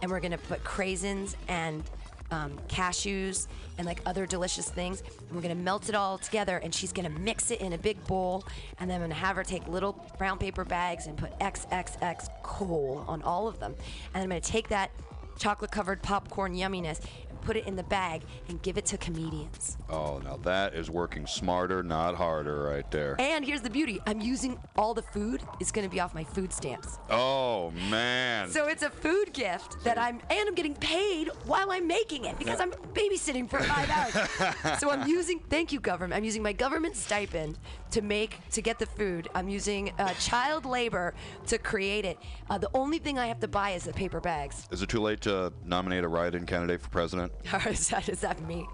[0.00, 1.82] and we're gonna put craisins and
[2.30, 3.46] um, cashews
[3.78, 5.00] and like other delicious things.
[5.00, 8.02] And we're gonna melt it all together, and she's gonna mix it in a big
[8.06, 8.44] bowl,
[8.78, 13.04] and then I'm gonna have her take little brown paper bags and put XXX coal
[13.08, 13.74] on all of them.
[14.14, 14.90] And I'm gonna take that
[15.38, 17.00] chocolate covered popcorn yumminess
[17.38, 19.76] put it in the bag and give it to comedians.
[19.88, 23.16] Oh, now that is working smarter, not harder, right there.
[23.18, 26.24] And here's the beauty I'm using all the food, is going to be off my
[26.24, 26.98] food stamps.
[27.10, 28.50] Oh man.
[28.50, 32.38] So it's a food gift that I'm, and I'm getting paid while I'm making it
[32.38, 34.78] because I'm babysitting for five hours.
[34.80, 36.14] so I'm using, thank you, government.
[36.14, 37.58] I'm using my government stipend
[37.90, 39.28] to make, to get the food.
[39.34, 41.14] I'm using uh, child labor
[41.46, 42.18] to create it.
[42.50, 44.66] Uh, the only thing I have to buy is the paper bags.
[44.70, 47.32] Is it too late to nominate a write-in candidate for president?
[47.66, 48.66] Is that, is that me?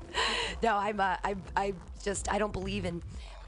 [0.62, 3.02] No, I'm, uh, I, I just, I don't believe in.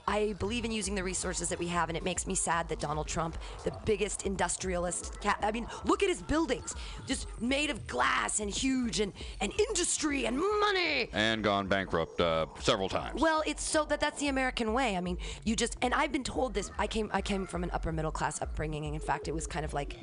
[0.08, 2.78] I believe in using the resources that we have, and it makes me sad that
[2.78, 6.76] Donald Trump, the biggest industrialist, ca- I mean, look at his buildings,
[7.08, 11.08] just made of glass and huge, and, and industry and money.
[11.12, 13.20] And gone bankrupt uh, several times.
[13.20, 14.96] Well, it's so that that's the American way.
[14.96, 16.70] I mean, you just and I've been told this.
[16.78, 19.48] I came I came from an upper middle class upbringing, and in fact, it was
[19.48, 19.96] kind of like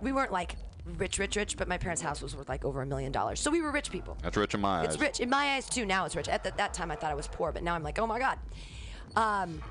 [0.00, 0.56] we weren't like
[0.98, 3.52] rich, rich, rich, but my parents' house was worth like over a million dollars, so
[3.52, 4.18] we were rich people.
[4.20, 4.86] That's rich in my eyes.
[4.94, 5.86] It's rich in my eyes too.
[5.86, 6.28] Now it's rich.
[6.28, 8.38] At that time, I thought I was poor, but now I'm like, oh my god.
[9.16, 9.62] Um,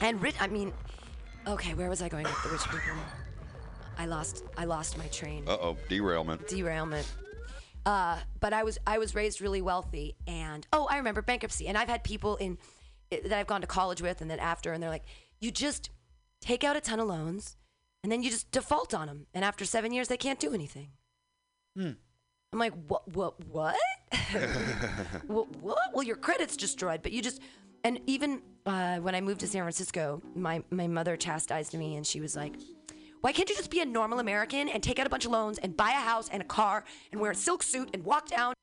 [0.00, 0.34] and rich.
[0.40, 0.72] I mean,
[1.46, 2.98] okay, where was I going with the rich people?
[3.96, 4.44] I lost.
[4.56, 6.46] I lost my train Uh-oh, derailment.
[6.48, 7.06] derailment.
[7.86, 11.66] Uh, but I was I was raised really wealthy, and oh, I remember bankruptcy.
[11.68, 12.58] And I've had people in
[13.10, 15.04] that I've gone to college with, and then after, and they're like,
[15.40, 15.90] you just
[16.40, 17.56] take out a ton of loans,
[18.02, 20.90] and then you just default on them, and after seven years, they can't do anything.
[21.76, 21.92] Hmm.
[22.52, 23.08] I'm like, what?
[23.14, 23.44] What?
[23.46, 23.76] What?
[25.26, 25.56] what?
[25.56, 25.78] What?
[25.94, 27.40] Well, your credit's destroyed, but you just.
[27.84, 32.06] And even uh, when I moved to San Francisco, my my mother chastised me, and
[32.06, 32.54] she was like,
[33.20, 35.58] "Why can't you just be a normal American and take out a bunch of loans
[35.58, 38.54] and buy a house and a car and wear a silk suit and walk down?"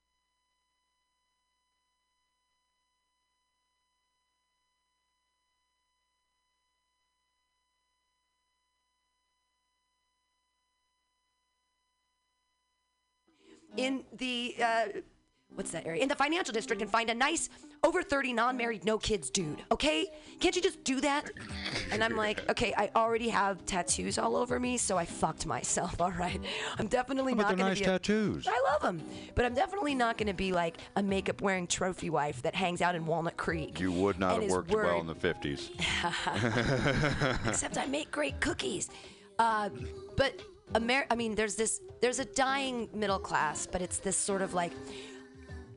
[13.77, 14.85] in the uh,
[15.55, 17.49] what's that area in the financial district and find a nice
[17.83, 20.05] over 30 non-married no kids dude okay
[20.39, 21.31] can't you just do that
[21.91, 25.99] and i'm like okay i already have tattoos all over me so i fucked myself
[26.01, 26.41] all right
[26.77, 28.47] i'm definitely Oh, but not gonna nice be a- tattoos.
[28.47, 29.01] i love them
[29.35, 32.95] but i'm definitely not gonna be like a makeup wearing trophy wife that hangs out
[32.95, 35.69] in walnut creek You would not And have is worked well in the 50s.
[37.47, 38.89] except I make great cookies.
[39.39, 39.69] Uh,
[40.17, 40.41] but
[40.75, 44.53] Amer- I mean, there's this, there's a dying middle class, but it's this sort of
[44.53, 44.71] like,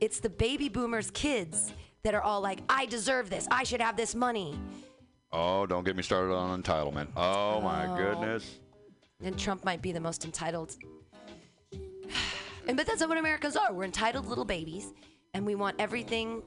[0.01, 1.73] it's the baby boomers' kids
[2.03, 4.57] that are all like, I deserve this, I should have this money.
[5.31, 7.07] Oh, don't get me started on entitlement.
[7.15, 7.95] Oh, my Oh.
[7.95, 8.59] goodness.
[9.23, 10.75] And Trump might be the most entitled.
[12.67, 13.73] And but that's not what Americans are.
[13.73, 14.93] We're entitled little babies,
[15.33, 16.43] and we want everything,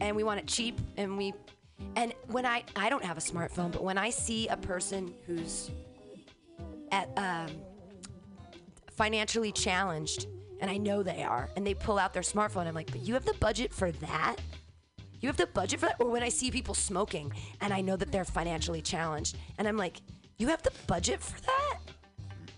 [0.00, 1.32] and we want it cheap, and we,
[1.94, 5.70] and when I I don't have a smartphone, but when I see a person who's
[6.90, 7.46] at um,
[8.96, 10.26] financially challenged,
[10.60, 13.14] and I know they are, and they pull out their smartphone, I'm like, but you
[13.14, 14.36] have the budget for that.
[15.20, 15.96] You have the budget for that?
[16.00, 19.76] Or when I see people smoking and I know that they're financially challenged, and I'm
[19.76, 20.00] like,
[20.38, 21.78] you have the budget for that?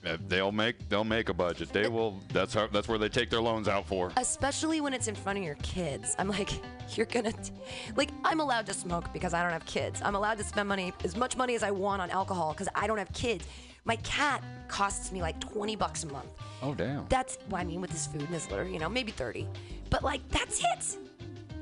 [0.05, 1.73] Uh, They'll make they'll make a budget.
[1.73, 2.21] They will.
[2.33, 2.69] That's how.
[2.69, 4.13] That's where they take their loans out for.
[4.17, 6.15] Especially when it's in front of your kids.
[6.19, 6.51] I'm like,
[6.97, 7.53] you're gonna, t-
[7.97, 10.01] like, I'm allowed to smoke because I don't have kids.
[10.05, 12.87] I'm allowed to spend money, as much money as I want on alcohol because I
[12.87, 13.47] don't have kids.
[13.87, 16.27] My cat costs me like 20 bucks a month.
[16.61, 17.07] Oh damn.
[17.09, 19.47] That's, well, I mean, with his food and his litter, you know, maybe 30.
[19.89, 20.99] But like, that's it.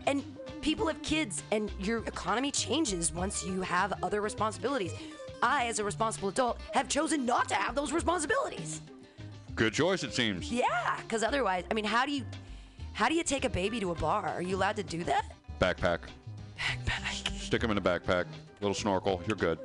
[0.06, 0.24] And
[0.62, 4.92] people have kids, and your economy changes once you have other responsibilities.
[5.42, 8.80] I, as a responsible adult, have chosen not to have those responsibilities.
[9.54, 10.50] Good choice, it seems.
[10.50, 12.24] Yeah, because otherwise, I mean, how do you,
[12.94, 14.26] how do you take a baby to a bar?
[14.26, 15.32] Are you allowed to do that?
[15.60, 16.00] Backpack.
[16.58, 17.33] Backpack.
[17.54, 18.24] Stick them in a backpack.
[18.60, 19.22] Little snorkel.
[19.28, 19.60] You're good.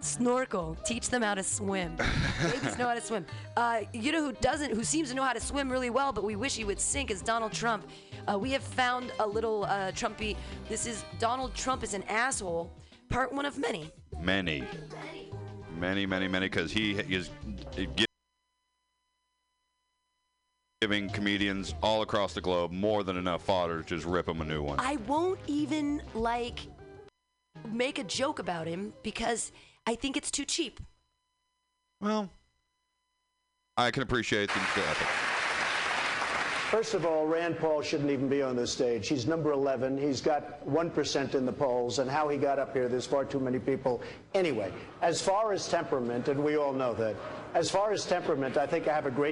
[0.00, 0.78] Snorkel.
[0.86, 1.94] Teach them how to swim.
[2.42, 3.26] Babies know how to swim.
[3.54, 4.72] Uh, you know who doesn't?
[4.72, 7.10] Who seems to know how to swim really well, but we wish he would sink
[7.10, 7.86] is Donald Trump.
[8.26, 10.38] Uh, we have found a little uh, Trumpy.
[10.70, 12.72] This is Donald Trump is an asshole.
[13.10, 13.92] Part one of many.
[14.18, 14.64] Many.
[15.78, 17.28] Many, many, many, because he is
[20.80, 24.44] giving comedians all across the globe more than enough fodder to just rip them a
[24.44, 24.80] new one.
[24.80, 26.60] I won't even like
[27.66, 29.52] make a joke about him because
[29.86, 30.80] I think it's too cheap.
[32.00, 32.30] Well,
[33.76, 35.08] I can appreciate the, the ethic.
[36.68, 39.08] First of all, Rand Paul shouldn't even be on this stage.
[39.08, 39.96] He's number 11.
[39.96, 43.40] He's got 1% in the polls, and how he got up here, there's far too
[43.40, 44.02] many people.
[44.34, 44.70] Anyway,
[45.00, 47.16] as far as temperament, and we all know that,
[47.54, 49.26] as far as temperament, I think I have a great